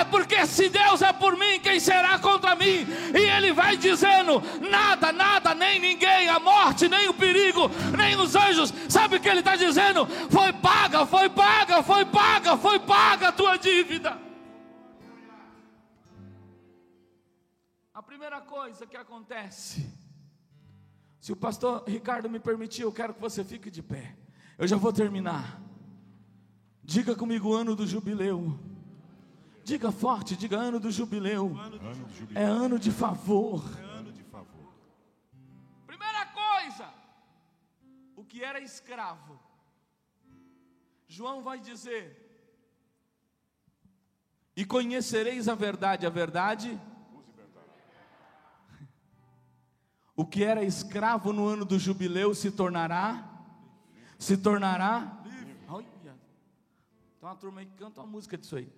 É 0.00 0.04
porque 0.04 0.46
se 0.46 0.68
Deus 0.68 1.02
é 1.02 1.12
por 1.12 1.36
mim, 1.36 1.60
quem 1.60 1.78
será 1.78 2.18
contra 2.18 2.54
mim? 2.54 2.86
E 3.14 3.18
ele 3.18 3.52
vai 3.52 3.76
dizendo: 3.76 4.42
nada, 4.70 5.12
nada, 5.12 5.54
nem 5.54 5.78
ninguém, 5.78 6.28
a 6.28 6.38
morte, 6.38 6.88
nem 6.88 7.08
o 7.08 7.14
perigo, 7.14 7.70
nem 7.96 8.16
os 8.16 8.34
anjos. 8.34 8.72
Sabe 8.88 9.16
o 9.16 9.20
que 9.20 9.28
ele 9.28 9.40
está 9.40 9.56
dizendo? 9.56 10.06
Foi 10.30 10.52
paga, 10.52 11.04
foi 11.06 11.28
paga, 11.28 11.82
foi 11.82 12.04
paga, 12.04 12.56
foi 12.56 12.78
paga 12.78 13.28
a 13.28 13.32
tua 13.32 13.56
dívida. 13.56 14.18
A 17.92 18.02
primeira 18.02 18.40
coisa 18.40 18.86
que 18.86 18.96
acontece, 18.96 19.88
se 21.20 21.32
o 21.32 21.36
pastor 21.36 21.84
Ricardo 21.86 22.28
me 22.28 22.40
permitir, 22.40 22.82
eu 22.82 22.92
quero 22.92 23.14
que 23.14 23.20
você 23.20 23.44
fique 23.44 23.70
de 23.70 23.82
pé. 23.82 24.23
Eu 24.58 24.66
já 24.66 24.76
vou 24.76 24.92
terminar. 24.92 25.60
Diga 26.82 27.14
comigo 27.14 27.50
o 27.50 27.54
ano 27.54 27.74
do 27.74 27.86
jubileu. 27.86 28.58
Diga 29.64 29.90
forte, 29.90 30.36
diga 30.36 30.58
ano 30.58 30.78
do 30.78 30.90
jubileu. 30.90 31.56
ano 31.58 31.76
É 31.76 32.14
jubileu. 32.14 32.52
ano 32.52 32.78
de 32.78 32.90
favor. 32.90 33.64
Ano 33.80 34.12
de 34.12 34.22
favor. 34.24 34.72
Primeira 35.86 36.24
que 38.34 38.42
era 38.42 38.58
escravo. 38.60 39.38
João 41.06 41.40
vai 41.40 41.60
dizer: 41.60 42.02
E 44.56 44.64
conhecereis 44.64 45.46
a 45.48 45.54
verdade, 45.54 46.04
a 46.04 46.10
verdade. 46.10 46.80
O 50.16 50.24
que 50.24 50.42
era 50.44 50.62
escravo 50.62 51.32
no 51.32 51.46
ano 51.46 51.64
do 51.64 51.76
jubileu 51.76 52.34
se 52.34 52.50
tornará 52.50 53.33
se 54.18 54.36
tornará 54.36 55.22
Olha. 55.68 55.86
Tem 57.20 57.28
uma 57.28 57.36
turma 57.36 57.60
aí 57.60 57.66
que 57.66 57.76
canta 57.76 58.00
uma 58.00 58.06
música 58.06 58.36
disso 58.36 58.56
aí. 58.56 58.70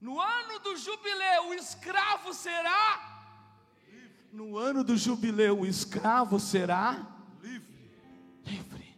No 0.00 0.20
ano 0.20 0.60
do 0.60 0.76
jubileu, 0.76 1.48
o 1.48 1.54
escravo 1.54 2.32
será 2.32 3.16
no 4.32 4.56
ano 4.56 4.84
do 4.84 4.96
jubileu, 4.96 5.60
o 5.60 5.66
escravo 5.66 6.38
será 6.38 7.06
livre. 7.40 7.90
livre. 8.44 8.96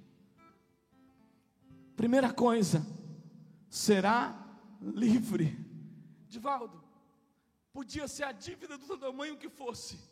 Primeira 1.96 2.32
coisa, 2.32 2.84
será 3.68 4.34
livre. 4.80 5.58
Divaldo, 6.28 6.82
podia 7.72 8.08
ser 8.08 8.24
a 8.24 8.32
dívida 8.32 8.76
do 8.76 8.98
tamanho 8.98 9.36
que 9.36 9.48
fosse 9.48 10.09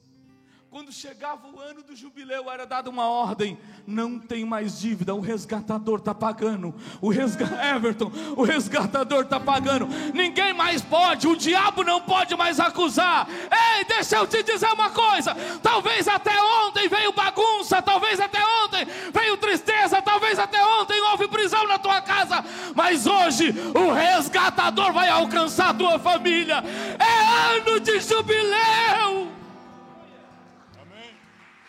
quando 0.70 0.92
chegava 0.92 1.48
o 1.48 1.58
ano 1.58 1.82
do 1.82 1.96
jubileu, 1.96 2.50
era 2.50 2.66
dada 2.66 2.90
uma 2.90 3.06
ordem: 3.06 3.58
não 3.86 4.18
tem 4.18 4.44
mais 4.44 4.78
dívida, 4.78 5.14
o 5.14 5.20
resgatador 5.20 5.98
está 5.98 6.14
pagando. 6.14 6.74
O 7.00 7.08
resga 7.08 7.46
Everton, 7.74 8.12
o 8.36 8.42
resgatador 8.42 9.22
está 9.24 9.40
pagando. 9.40 9.88
Ninguém 10.12 10.52
mais 10.52 10.82
pode, 10.82 11.26
o 11.26 11.34
diabo 11.34 11.82
não 11.82 12.02
pode 12.02 12.36
mais 12.36 12.60
acusar. 12.60 13.26
Ei, 13.28 13.84
deixa 13.84 14.16
eu 14.16 14.26
te 14.26 14.42
dizer 14.42 14.70
uma 14.70 14.90
coisa: 14.90 15.34
talvez 15.62 16.06
até 16.06 16.38
ontem 16.66 16.86
veio 16.86 17.14
bagunça, 17.14 17.80
talvez 17.80 18.20
até 18.20 18.40
ontem 18.64 18.86
veio 19.10 19.38
tristeza, 19.38 20.02
talvez 20.02 20.38
até 20.38 20.62
ontem 20.62 21.00
houve 21.00 21.28
prisão 21.28 21.66
na 21.66 21.78
tua 21.78 22.02
casa, 22.02 22.44
mas 22.74 23.06
hoje 23.06 23.54
o 23.74 23.90
resgatador 23.90 24.92
vai 24.92 25.08
alcançar 25.08 25.70
a 25.70 25.74
tua 25.74 25.98
família. 25.98 26.62
É 26.98 27.56
ano 27.56 27.80
de 27.80 28.00
jubileu. 28.00 29.37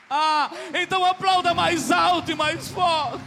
Ah, 0.10 0.50
então 0.74 1.06
aplauda 1.06 1.54
mais 1.54 1.92
alto 1.92 2.32
e 2.32 2.36
mais 2.36 2.68
forte. 2.70 3.24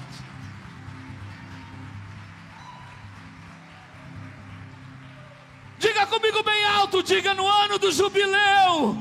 Diga 5.78 6.06
comigo 6.06 6.42
bem 6.42 6.64
alto, 6.64 7.02
diga 7.02 7.34
no 7.34 7.46
ano 7.46 7.78
do 7.78 7.90
jubileu. 7.90 8.96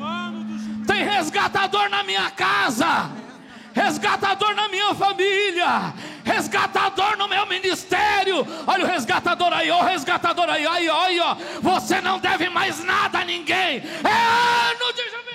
Tem 0.86 1.04
resgatador 1.04 1.90
na 1.90 2.04
minha 2.04 2.30
casa, 2.32 3.12
resgatador 3.74 4.56
na 4.56 4.68
minha 4.68 4.94
família, 4.96 5.94
resgatador 6.24 7.18
no 7.18 7.28
meu 7.28 7.46
ministério. 7.46 8.46
Olha 8.66 8.84
o 8.84 8.88
resgatador 8.88 9.54
aí, 9.54 9.70
ó, 9.70 9.80
o 9.80 9.86
resgatador 9.86 10.50
aí, 10.50 10.66
aí, 10.66 10.90
aí, 10.90 11.20
ó. 11.20 11.36
Você 11.62 12.02
não 12.02 12.20
deve 12.20 12.50
mais 12.50 12.84
nada 12.84 13.20
a 13.20 13.26
ninguém. 13.26 13.78
É 13.78 14.72
ano 14.72 14.94
de 14.94 15.04
jubileu. 15.04 15.32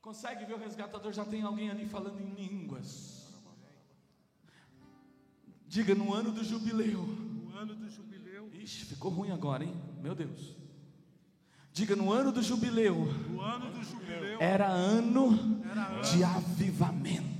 Consegue 0.00 0.44
ver 0.44 0.54
o 0.54 0.58
resgatador? 0.58 1.12
Já 1.12 1.24
tem 1.24 1.42
alguém 1.42 1.68
ali 1.68 1.84
falando 1.84 2.20
em 2.20 2.32
línguas. 2.34 3.26
Diga 5.66 5.96
no 5.96 6.14
ano 6.14 6.30
do 6.30 6.44
jubileu. 6.44 7.02
No 7.02 7.58
ano 7.58 7.74
do 7.74 7.90
jubileu. 7.90 8.48
Ixi, 8.54 8.84
ficou 8.84 9.10
ruim 9.10 9.32
agora, 9.32 9.64
hein? 9.64 9.74
Meu 10.00 10.14
Deus. 10.14 10.54
Diga 11.72 11.96
no 11.96 12.12
ano 12.12 12.30
do 12.30 12.40
jubileu. 12.40 12.94
No 13.28 13.40
ano 13.40 13.72
do 13.72 13.82
jubileu. 13.82 14.40
Era 14.40 14.68
ano, 14.68 15.60
era 15.68 15.86
ano 15.88 16.02
de 16.02 16.22
avivamento. 16.22 17.35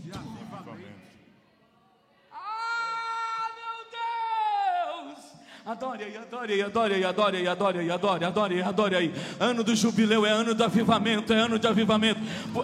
Adore 5.67 6.05
aí, 6.05 6.17
adore 6.17 6.53
aí, 6.53 6.63
adore 6.63 6.95
aí, 6.95 7.05
adore 7.05 7.37
aí, 7.39 7.49
adore 7.49 7.79
aí, 7.81 7.91
adore, 7.91 8.25
adore 8.25 8.63
adore 8.63 8.95
aí. 8.95 9.13
Ano 9.41 9.65
do 9.65 9.75
jubileu 9.75 10.25
é 10.25 10.31
ano 10.31 10.55
do 10.55 10.63
avivamento, 10.63 11.33
é 11.33 11.41
ano 11.41 11.59
de 11.59 11.67
avivamento. 11.67 12.21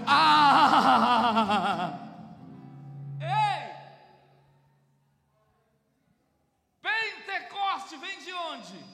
Ah! 0.06 1.98
Ei! 3.20 3.72
Pentecoste 6.80 7.96
vem 7.96 8.20
de 8.20 8.32
onde? 8.32 8.84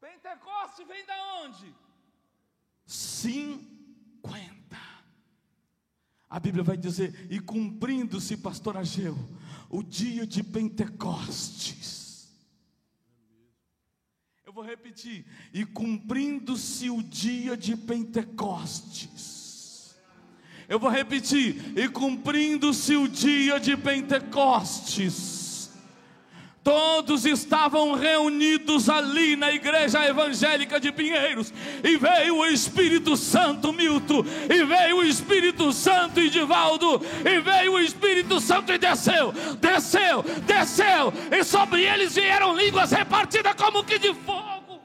Pentecoste 0.00 0.84
vem 0.84 1.04
da 1.04 1.16
onde? 1.42 1.74
50. 2.86 3.69
A 6.30 6.38
Bíblia 6.38 6.62
vai 6.62 6.76
dizer: 6.76 7.26
e 7.28 7.40
cumprindo-se, 7.40 8.36
pastor 8.36 8.76
Ageu 8.76 9.18
o 9.68 9.82
dia 9.82 10.26
de 10.26 10.42
Pentecostes. 10.42 12.28
Eu 14.44 14.52
vou 14.52 14.64
repetir, 14.64 15.24
e 15.54 15.64
cumprindo-se 15.64 16.90
o 16.90 17.02
dia 17.02 17.56
de 17.56 17.76
Pentecostes. 17.76 19.20
Eu 20.68 20.80
vou 20.80 20.90
repetir, 20.90 21.78
e 21.78 21.88
cumprindo-se 21.88 22.96
o 22.96 23.06
dia 23.06 23.60
de 23.60 23.76
Pentecostes 23.76 25.39
Todos 26.62 27.24
estavam 27.24 27.94
reunidos 27.94 28.90
ali 28.90 29.34
na 29.34 29.50
igreja 29.50 30.06
evangélica 30.06 30.78
de 30.78 30.92
Pinheiros, 30.92 31.52
e 31.82 31.96
veio 31.96 32.36
o 32.36 32.46
Espírito 32.46 33.16
Santo, 33.16 33.72
Milton, 33.72 34.22
e 34.48 34.62
veio 34.64 34.98
o 34.98 35.02
Espírito 35.02 35.72
Santo, 35.72 36.20
Edivaldo, 36.20 37.00
e 37.24 37.40
veio 37.40 37.72
o 37.72 37.80
Espírito 37.80 38.38
Santo 38.40 38.72
e 38.72 38.78
desceu, 38.78 39.32
desceu, 39.58 40.22
desceu, 40.44 41.12
e 41.32 41.42
sobre 41.44 41.82
eles 41.82 42.14
vieram 42.14 42.54
línguas 42.54 42.90
repartidas 42.90 43.54
como 43.54 43.82
que 43.82 43.98
de 43.98 44.12
fogo. 44.12 44.82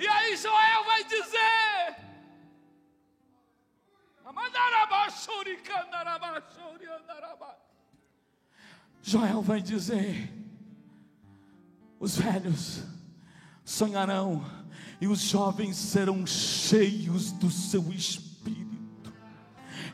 E 0.00 0.08
aí 0.08 0.36
Joel 0.36 0.84
vai 0.84 1.04
dizer: 1.04 1.96
Amandarabashuri, 4.24 5.58
candarabashuri, 5.58 6.86
andarabashuri. 6.86 7.61
Joel 9.02 9.42
vai 9.42 9.60
dizer: 9.60 10.32
os 11.98 12.16
velhos 12.16 12.84
sonharão 13.64 14.44
e 15.00 15.06
os 15.08 15.20
jovens 15.20 15.76
serão 15.76 16.26
cheios 16.26 17.32
do 17.32 17.50
seu 17.50 17.92
espírito 17.92 18.31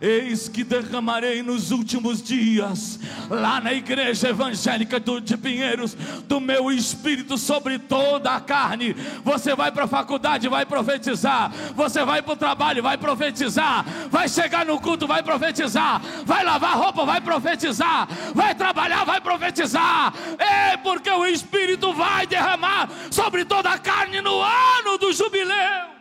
Eis 0.00 0.48
que 0.48 0.62
derramarei 0.62 1.42
nos 1.42 1.72
últimos 1.72 2.22
dias, 2.22 3.00
lá 3.28 3.61
na 3.61 3.72
igreja 3.72 4.28
evangélica 4.28 5.00
de 5.00 5.37
Pinheiros, 5.37 5.94
do 6.26 6.40
meu 6.40 6.70
espírito 6.70 7.37
sobre 7.37 7.78
toda 7.78 8.34
a 8.34 8.40
carne. 8.40 8.94
Você 9.24 9.56
vai 9.56 9.72
para 9.72 9.84
a 9.84 9.88
faculdade, 9.88 10.48
vai 10.48 10.64
profetizar. 10.64 11.50
Você 11.74 12.04
vai 12.04 12.22
para 12.22 12.32
o 12.32 12.37
trabalho, 12.37 12.82
vai 12.82 12.96
profetizar. 12.96 13.84
Vai 14.08 14.28
chegar 14.28 14.64
no 14.64 14.80
culto, 14.80 15.06
vai 15.06 15.22
profetizar. 15.22 16.00
Vai 16.24 16.44
lavar 16.44 16.76
roupa, 16.76 17.04
vai 17.04 17.20
profetizar. 17.20 18.08
Vai 18.34 18.54
trabalhar, 18.54 19.04
vai 19.04 19.20
profetizar. 19.20 20.14
É 20.38 20.76
porque 20.76 21.11
o 21.11 21.26
espírito 21.26 21.92
vai 21.92 22.26
derramar 22.26 22.88
sobre 23.11 23.44
toda 23.44 23.70
a 23.70 23.79
carne 23.79 24.20
no 24.20 24.40
ano 24.40 24.96
do 24.98 25.12
jubileu. 25.12 25.98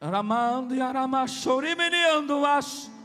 Ramando 0.00 0.74
e 0.76 0.80
aramachori 0.80 1.74
meniando 1.74 2.46
acho. 2.46 2.98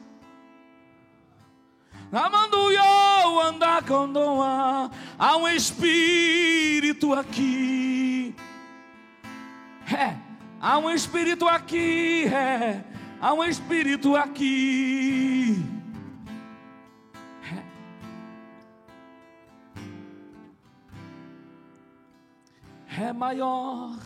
Amando 2.12 2.72
eu 2.72 3.41
andar 3.41 3.84
com 3.84 4.08
doa, 4.14 4.91
há 5.18 5.38
um 5.38 5.48
espírito 5.48 7.12
aqui. 7.12 8.36
É, 9.91 10.16
há 10.62 10.78
um 10.78 10.91
espírito 10.91 11.48
aqui, 11.48 12.26
é, 12.28 12.84
há 13.20 13.34
um 13.34 13.44
espírito 13.44 14.16
aqui. 14.16 15.58
É, 22.96 23.06
é 23.06 23.14
maior 23.14 23.98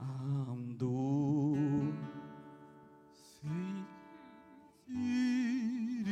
Ando 0.00 1.92
sem 3.40 3.86
ir 4.88 6.06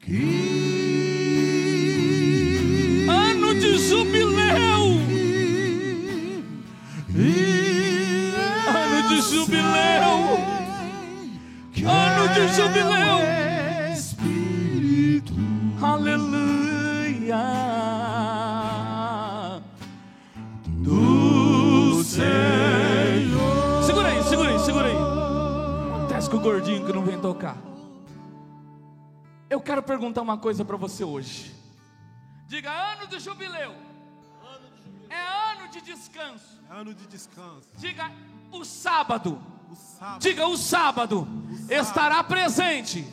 aqui. 0.00 0.26
Ano 3.08 3.54
de 3.54 3.78
jubileu. 3.78 4.84
Ano 8.68 9.08
de 9.08 9.20
jubileu. 9.22 10.18
Ano 11.86 12.24
de 12.34 12.42
jubileu. 12.54 13.18
É 13.18 13.94
espírito. 13.94 15.34
Aleluia. 15.82 17.69
O 26.40 26.42
gordinho 26.42 26.86
que 26.86 26.92
não 26.92 27.04
vem 27.04 27.20
tocar. 27.20 27.58
Eu 29.50 29.60
quero 29.60 29.82
perguntar 29.82 30.22
uma 30.22 30.38
coisa 30.38 30.64
para 30.64 30.76
você 30.76 31.04
hoje. 31.04 31.54
Diga 32.46 32.70
ano 32.70 33.06
do 33.06 33.20
jubileu. 33.20 33.74
É 35.10 35.52
ano 35.52 35.68
de 35.68 35.82
descanso. 35.82 36.58
É 36.70 36.72
ano 36.72 36.94
de 36.94 37.06
descanso. 37.06 37.68
Diga 37.76 38.10
o 38.50 38.64
sábado. 38.64 39.38
O 39.70 39.76
sábado. 39.76 40.20
Diga 40.20 40.46
o 40.46 40.56
sábado 40.56 41.28
estará 41.68 42.24
presente 42.24 43.06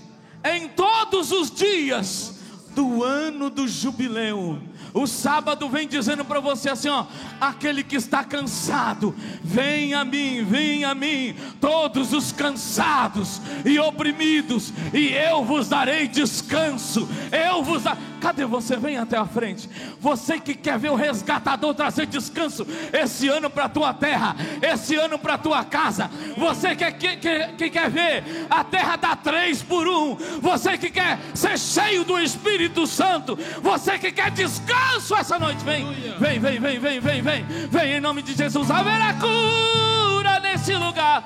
em 0.43 0.69
todos 0.69 1.31
os 1.31 1.51
dias 1.51 2.36
do 2.77 3.03
ano 3.03 3.49
do 3.49 3.67
jubileu. 3.67 4.59
O 4.93 5.07
sábado 5.07 5.67
vem 5.67 5.87
dizendo 5.87 6.23
para 6.23 6.39
você 6.39 6.69
assim, 6.69 6.89
ó, 6.89 7.07
aquele 7.41 7.83
que 7.83 7.95
está 7.95 8.23
cansado, 8.23 9.15
vem 9.43 9.95
a 9.95 10.05
mim, 10.05 10.43
vem 10.43 10.85
a 10.85 10.93
mim, 10.93 11.33
todos 11.59 12.13
os 12.13 12.31
cansados 12.31 13.41
e 13.65 13.79
oprimidos, 13.79 14.71
e 14.93 15.07
eu 15.07 15.43
vos 15.43 15.67
darei 15.67 16.07
descanso. 16.07 17.09
Eu 17.31 17.63
vos 17.63 17.81
darei 17.81 18.16
Cadê 18.21 18.45
você? 18.45 18.75
Vem 18.77 18.97
até 18.97 19.17
a 19.17 19.25
frente. 19.25 19.69
Você 19.99 20.39
que 20.39 20.53
quer 20.53 20.77
ver 20.77 20.91
o 20.91 20.95
resgatador 20.95 21.73
trazer 21.73 22.05
descanso 22.05 22.65
esse 22.93 23.27
ano 23.27 23.49
para 23.49 23.65
a 23.65 23.69
tua 23.69 23.93
terra, 23.93 24.35
esse 24.61 24.95
ano 24.95 25.17
para 25.17 25.35
a 25.35 25.37
tua 25.37 25.63
casa. 25.63 26.09
Você 26.37 26.75
que, 26.75 26.91
que, 26.91 27.17
que, 27.17 27.47
que 27.57 27.69
quer 27.69 27.89
ver 27.89 28.23
a 28.49 28.63
terra 28.63 28.95
dar 28.95 29.15
três 29.17 29.61
por 29.61 29.87
um. 29.87 30.15
Você 30.41 30.77
que 30.77 30.89
quer 30.89 31.19
ser 31.33 31.57
cheio 31.57 32.03
do 32.03 32.19
Espírito 32.19 32.85
Santo. 32.87 33.37
Você 33.61 33.97
que 33.97 34.11
quer 34.11 34.31
descanso 34.31 35.15
essa 35.15 35.37
noite. 35.39 35.63
Vem, 35.63 35.85
vem, 36.19 36.39
vem, 36.39 36.59
vem, 36.59 36.79
vem, 36.79 36.99
vem, 36.99 37.21
vem. 37.21 37.45
Vem 37.69 37.93
em 37.93 38.01
nome 38.01 38.21
de 38.21 38.33
Jesus. 38.33 38.69
Haverá 38.71 39.13
cura 39.13 40.39
nesse 40.39 40.73
lugar. 40.75 41.23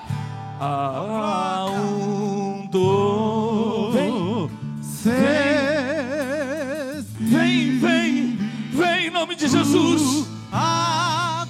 Ah, 0.59 1.65
um. 1.69 2.21
Vem. 3.91 4.49
Vem, 5.03 5.60
nome 9.21 9.35
de 9.35 9.47
Jesus. 9.47 10.25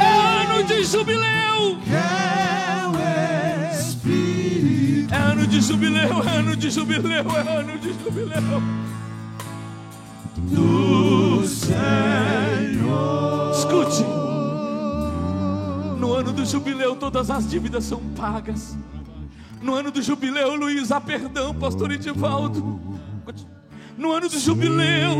É 0.00 0.42
ano 0.42 0.64
de 0.64 0.84
jubileu. 0.84 1.78
É 5.12 5.16
ano 5.16 5.46
de 5.46 5.60
jubileu, 5.60 6.22
é 6.26 6.30
ano 6.38 6.56
de 6.56 6.70
jubileu, 6.70 7.26
é 7.36 7.58
ano 7.60 7.78
de 7.78 7.92
jubileu. 7.92 8.62
Do 10.36 11.46
Senhor. 11.46 11.95
Jubileu, 16.46 16.96
todas 16.96 17.30
as 17.30 17.48
dívidas 17.48 17.84
são 17.84 18.00
pagas. 18.16 18.76
No 19.60 19.74
ano 19.74 19.90
do 19.90 20.00
jubileu, 20.00 20.54
Luiz, 20.54 20.92
há 20.92 21.00
perdão, 21.00 21.54
pastor 21.54 21.90
Edivaldo. 21.92 22.80
No 23.98 24.12
ano 24.12 24.28
do 24.28 24.38
jubileu, 24.38 25.16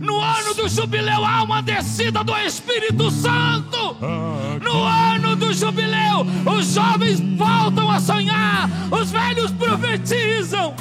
no 0.00 0.20
ano 0.20 0.54
do 0.54 0.68
jubileu, 0.68 1.24
há 1.24 1.42
uma 1.42 1.60
descida 1.60 2.22
do 2.22 2.36
Espírito 2.36 3.10
Santo. 3.10 3.96
No 4.62 4.82
ano 4.84 5.36
do 5.36 5.52
jubileu, 5.52 6.24
os 6.56 6.74
jovens 6.74 7.20
voltam 7.36 7.90
a 7.90 8.00
sonhar, 8.00 8.70
os 8.90 9.10
velhos 9.10 9.50
profetizam. 9.50 10.74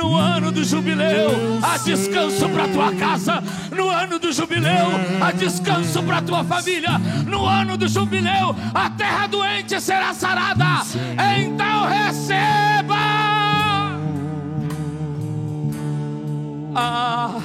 No 0.00 0.16
ano 0.16 0.50
do 0.50 0.64
jubileu, 0.64 1.60
há 1.62 1.76
descanso 1.76 2.48
para 2.48 2.66
tua 2.68 2.94
casa. 2.94 3.44
No 3.70 3.90
ano 3.90 4.18
do 4.18 4.32
jubileu, 4.32 4.88
há 5.20 5.30
descanso 5.30 6.02
para 6.02 6.22
tua 6.22 6.42
família. 6.42 6.98
No 7.26 7.44
ano 7.44 7.76
do 7.76 7.86
jubileu, 7.86 8.56
a 8.74 8.88
terra 8.88 9.26
doente 9.26 9.78
será 9.78 10.14
sarada. 10.14 10.64
Então 11.38 11.86
receba. 11.86 12.96
Ah. 16.74 17.38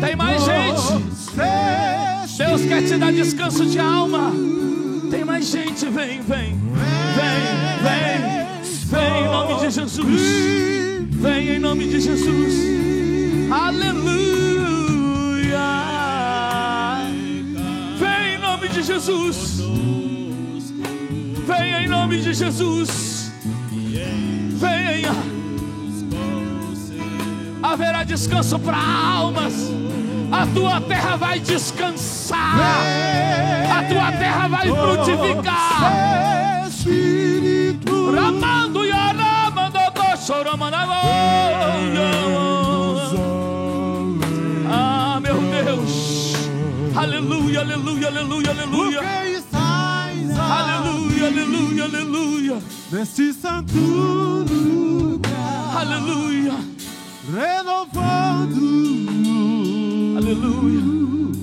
Tem 0.00 0.14
mais 0.14 0.44
gente. 0.44 2.38
Deus 2.38 2.62
quer 2.66 2.82
te 2.84 2.96
dar 2.96 3.12
descanso 3.12 3.66
de 3.66 3.80
alma. 3.80 4.30
Tem 5.10 5.24
mais 5.24 5.46
gente, 5.46 5.86
vem, 5.86 6.20
vem, 6.20 6.56
vem, 6.56 7.69
vem, 7.82 8.20
vem 8.86 9.24
em 9.24 9.28
nome 9.28 9.54
de 9.60 9.70
Jesus. 9.70 10.60
Vem 11.10 11.48
em 11.50 11.58
nome 11.58 11.86
de 11.86 12.00
Jesus. 12.00 12.54
Aleluia. 13.52 14.00
Vem 17.98 18.34
em 18.34 18.38
nome 18.38 18.68
de 18.68 18.82
Jesus. 18.82 19.60
Vem 21.46 21.84
em 21.84 21.88
nome 21.88 22.20
de 22.20 22.32
Jesus. 22.32 23.30
Venha. 23.70 25.14
Haverá 27.62 28.04
descanso 28.04 28.58
para 28.58 28.78
almas. 28.78 29.70
A 30.32 30.46
tua 30.46 30.80
terra 30.80 31.16
vai 31.16 31.40
descansar. 31.40 32.56
A 33.76 33.82
tua 33.82 34.12
terra 34.12 34.48
vai 34.48 34.68
frutificar. 34.68 36.39
Ah, 44.72 45.18
meu 45.20 45.34
Deus. 45.40 46.34
Aleluia, 46.96 47.60
aleluia, 47.60 48.06
aleluia, 48.08 48.50
aleluia. 48.50 49.00
Aleluia, 50.52 51.26
aleluia, 51.26 51.84
aleluia. 51.84 52.62
neste 52.92 53.32
santo 53.32 53.74
lugar, 53.76 55.76
Aleluia, 55.76 56.52
renovando 57.32 58.60
aleluia. 60.16 61.34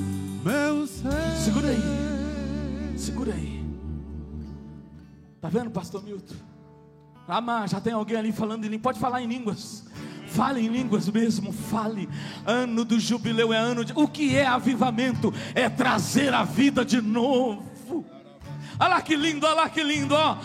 meu 0.45 0.87
ser. 0.87 1.37
Segura 1.43 1.67
aí. 1.69 2.97
Segura 2.97 3.33
aí. 3.33 3.63
Tá 5.41 5.49
vendo, 5.49 5.69
pastor 5.71 6.03
Milton? 6.03 6.35
Mas 7.27 7.71
já 7.71 7.81
tem 7.81 7.93
alguém 7.93 8.17
ali 8.17 8.31
falando 8.31 8.63
em 8.63 8.69
línguas. 8.69 8.81
Pode 8.81 8.99
falar 8.99 9.21
em 9.21 9.27
línguas. 9.27 9.85
Fale 10.27 10.61
em 10.61 10.67
línguas 10.67 11.09
mesmo, 11.09 11.51
fale. 11.51 12.07
Ano 12.45 12.85
do 12.85 12.99
jubileu 12.99 13.53
é 13.53 13.57
ano 13.57 13.83
de. 13.83 13.93
O 13.95 14.07
que 14.07 14.35
é 14.35 14.45
avivamento? 14.45 15.33
É 15.55 15.69
trazer 15.69 16.33
a 16.33 16.43
vida 16.43 16.85
de 16.85 17.01
novo. 17.01 18.05
Olha 18.79 18.89
lá 18.89 19.01
que 19.01 19.15
lindo, 19.15 19.45
olha 19.45 19.55
lá 19.55 19.69
que 19.69 19.81
lindo, 19.81 20.13
ó. 20.13 20.37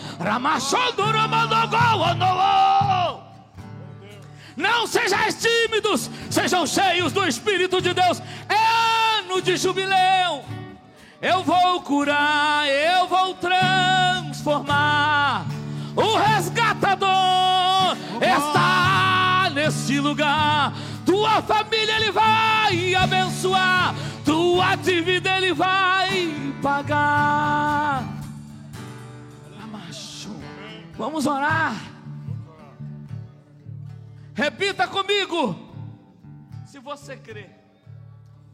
Não 4.55 4.87
sejais 4.87 5.35
tímidos, 5.35 6.09
sejam 6.29 6.65
cheios 6.65 7.11
do 7.11 7.27
Espírito 7.27 7.81
de 7.81 7.93
Deus. 7.93 8.21
É 8.49 9.19
ano 9.19 9.41
de 9.41 9.57
jubileu. 9.57 10.43
Eu 11.21 11.43
vou 11.43 11.81
curar, 11.81 12.67
eu 12.67 13.07
vou 13.07 13.33
transformar. 13.35 14.92
Neste 19.93 19.99
lugar. 19.99 20.73
Tua 21.05 21.41
família 21.41 21.95
ele 21.97 22.11
vai 22.11 22.95
abençoar. 22.95 23.93
Tua 24.25 24.75
dívida 24.75 25.37
ele 25.37 25.53
vai 25.53 26.55
pagar. 26.61 28.03
Vamos 30.95 31.25
orar. 31.25 31.75
Repita 34.33 34.87
comigo. 34.87 35.55
Se 36.65 36.79
você 36.79 37.17
crê. 37.17 37.49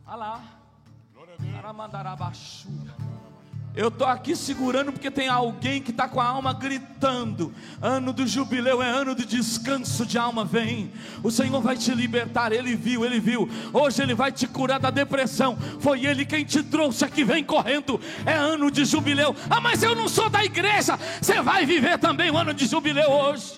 Olha 0.06 0.16
lá. 0.16 0.44
Eu 3.80 3.88
estou 3.88 4.06
aqui 4.06 4.36
segurando 4.36 4.92
porque 4.92 5.10
tem 5.10 5.30
alguém 5.30 5.82
que 5.82 5.92
está 5.92 6.06
com 6.06 6.20
a 6.20 6.26
alma 6.26 6.52
gritando. 6.52 7.54
Ano 7.82 8.12
do 8.12 8.28
jubileu 8.28 8.84
é 8.84 8.90
ano 8.90 9.16
de 9.16 9.26
descanso 9.26 10.06
de 10.06 10.18
alma. 10.18 10.44
Vem, 10.44 10.92
o 11.24 11.32
Senhor 11.32 11.62
vai 11.62 11.78
te 11.78 11.96
libertar. 11.96 12.52
Ele 12.52 12.76
viu, 12.76 13.06
ele 13.06 13.22
viu. 13.22 13.50
Hoje 13.72 14.02
Ele 14.02 14.14
vai 14.14 14.34
te 14.34 14.46
curar 14.46 14.82
da 14.82 14.90
depressão. 14.90 15.58
Foi 15.80 16.06
Ele 16.06 16.26
quem 16.26 16.44
te 16.44 16.62
trouxe 16.62 17.06
aqui. 17.06 17.24
Vem 17.24 17.42
correndo. 17.42 18.02
É 18.26 18.34
ano 18.34 18.70
de 18.70 18.84
jubileu. 18.84 19.34
Ah, 19.50 19.62
mas 19.62 19.82
eu 19.82 19.96
não 19.96 20.10
sou 20.10 20.30
da 20.30 20.44
igreja. 20.44 21.00
Você 21.22 21.42
vai 21.42 21.66
viver 21.66 21.98
também 22.00 22.30
o 22.30 22.38
ano 22.38 22.54
de 22.54 22.68
jubileu 22.68 23.10
hoje. 23.10 23.58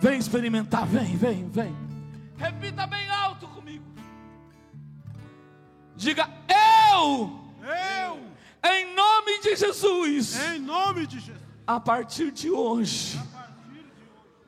Vem 0.00 0.18
experimentar, 0.18 0.86
vem, 0.86 1.14
vem, 1.14 1.50
vem. 1.50 1.76
Repita 2.38 2.86
bem 2.86 3.06
alto 3.10 3.46
comigo. 3.48 3.84
Diga 5.94 6.26
eu, 6.94 7.47
nome 9.28 9.40
de 9.42 9.56
Jesus, 9.56 10.36
em 10.54 10.58
nome 10.60 11.06
de 11.06 11.18
Jesus. 11.20 11.38
a 11.66 11.78
partir 11.78 12.30
de 12.32 12.50
hoje, 12.50 13.20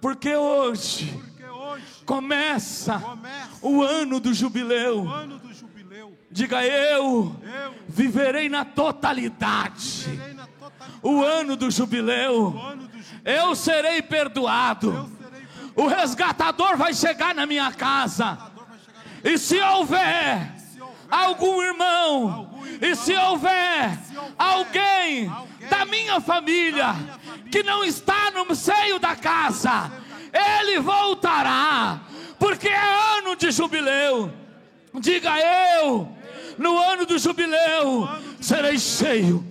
porque 0.01 0.35
hoje 0.35 1.07
Porque 1.12 1.45
hoje 1.45 1.85
começa 2.07 2.99
começa 2.99 3.49
o 3.62 3.83
ano 3.83 4.18
do 4.18 4.33
jubileu. 4.33 5.03
o 5.05 5.09
ano 5.12 5.39
do 5.39 5.53
jubileu. 5.53 6.16
Diga 6.31 6.64
eu, 6.64 7.37
Eu 7.43 7.74
viverei 7.89 8.49
na 8.49 8.64
totalidade. 8.64 9.83
serei 9.83 10.33
na 10.33 10.47
totalidade 10.47 11.01
O 11.03 11.22
ano 11.22 11.57
do 11.57 11.70
jubileu, 11.70 12.51
do 12.53 12.59
ano 12.59 12.89
do 12.89 12.99
jubileu. 13.03 13.35
eu 13.49 13.55
serei 13.55 14.01
perdoado. 14.01 14.89
Eu 14.89 15.11
serei 15.22 15.47
perdoado. 15.47 15.83
O 15.83 15.87
resgatador 15.87 16.76
vai 16.78 16.95
chegar 16.95 17.35
na 17.35 17.45
minha 17.47 17.70
casa. 17.72 18.24
na 18.35 18.51
E 19.31 19.37
se 19.37 19.61
houver 19.61 19.61
Se 19.61 19.61
houver 19.61 20.59
algum 21.11 21.62
irmão, 21.62 22.50
e 22.80 22.94
se 22.94 23.14
houver 23.14 23.98
alguém 24.38 25.30
da 25.68 25.84
minha 25.84 26.20
família 26.20 26.94
que 27.50 27.62
não 27.62 27.84
está 27.84 28.30
no 28.30 28.54
seio 28.54 28.98
da 28.98 29.16
casa, 29.16 29.90
ele 30.32 30.80
voltará, 30.80 32.00
porque 32.38 32.68
é 32.68 33.18
ano 33.18 33.36
de 33.36 33.50
jubileu. 33.50 34.32
Diga 34.94 35.38
eu, 35.80 36.08
no 36.58 36.78
ano 36.78 37.06
do 37.06 37.18
jubileu, 37.18 38.08
serei 38.40 38.78
cheio. 38.78 39.44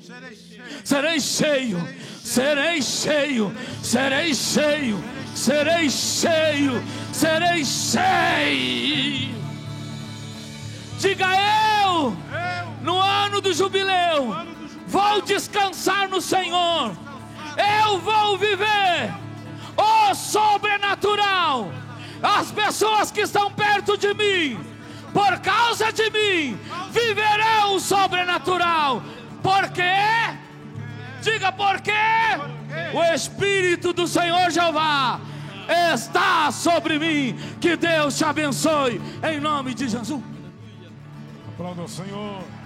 serei 0.83 1.19
cheio, 1.19 1.87
serei 2.23 2.81
cheio, 2.81 3.55
serei 3.81 4.33
cheio, 4.33 5.03
serei 5.35 5.89
cheio, 5.89 6.83
serei 7.11 7.65
cheio. 7.65 9.48
Diga 10.99 11.27
eu, 11.85 12.15
no 12.81 12.99
ano 12.99 13.41
do 13.41 13.53
jubileu, 13.53 14.35
vou 14.85 15.21
descansar 15.21 16.07
no 16.09 16.21
Senhor. 16.21 16.91
Eu 17.57 17.99
vou 17.99 18.37
viver 18.37 19.13
o 19.77 20.13
sobrenatural. 20.13 21.71
As 22.21 22.51
pessoas 22.51 23.11
que 23.11 23.21
estão 23.21 23.51
perto 23.51 23.97
de 23.97 24.13
mim, 24.13 24.59
por 25.13 25.39
causa 25.39 25.91
de 25.91 26.09
mim, 26.09 26.59
viverão 26.91 27.75
o 27.75 27.79
sobrenatural. 27.79 29.01
Porque 29.41 29.83
Diga 31.21 31.51
por 31.51 31.81
quê? 31.81 31.91
O 32.93 33.03
Espírito 33.13 33.91
do 33.91 34.07
Senhor 34.07 34.49
Jeová 34.51 35.19
está 35.93 36.51
sobre 36.51 36.97
mim. 36.97 37.37
Que 37.59 37.75
Deus 37.75 38.17
te 38.17 38.23
abençoe 38.23 39.01
em 39.23 39.39
nome 39.39 39.73
de 39.73 39.87
Jesus. 39.89 40.21
Aplauda 41.59 41.81
o 41.81 41.89
Senhor. 41.89 42.58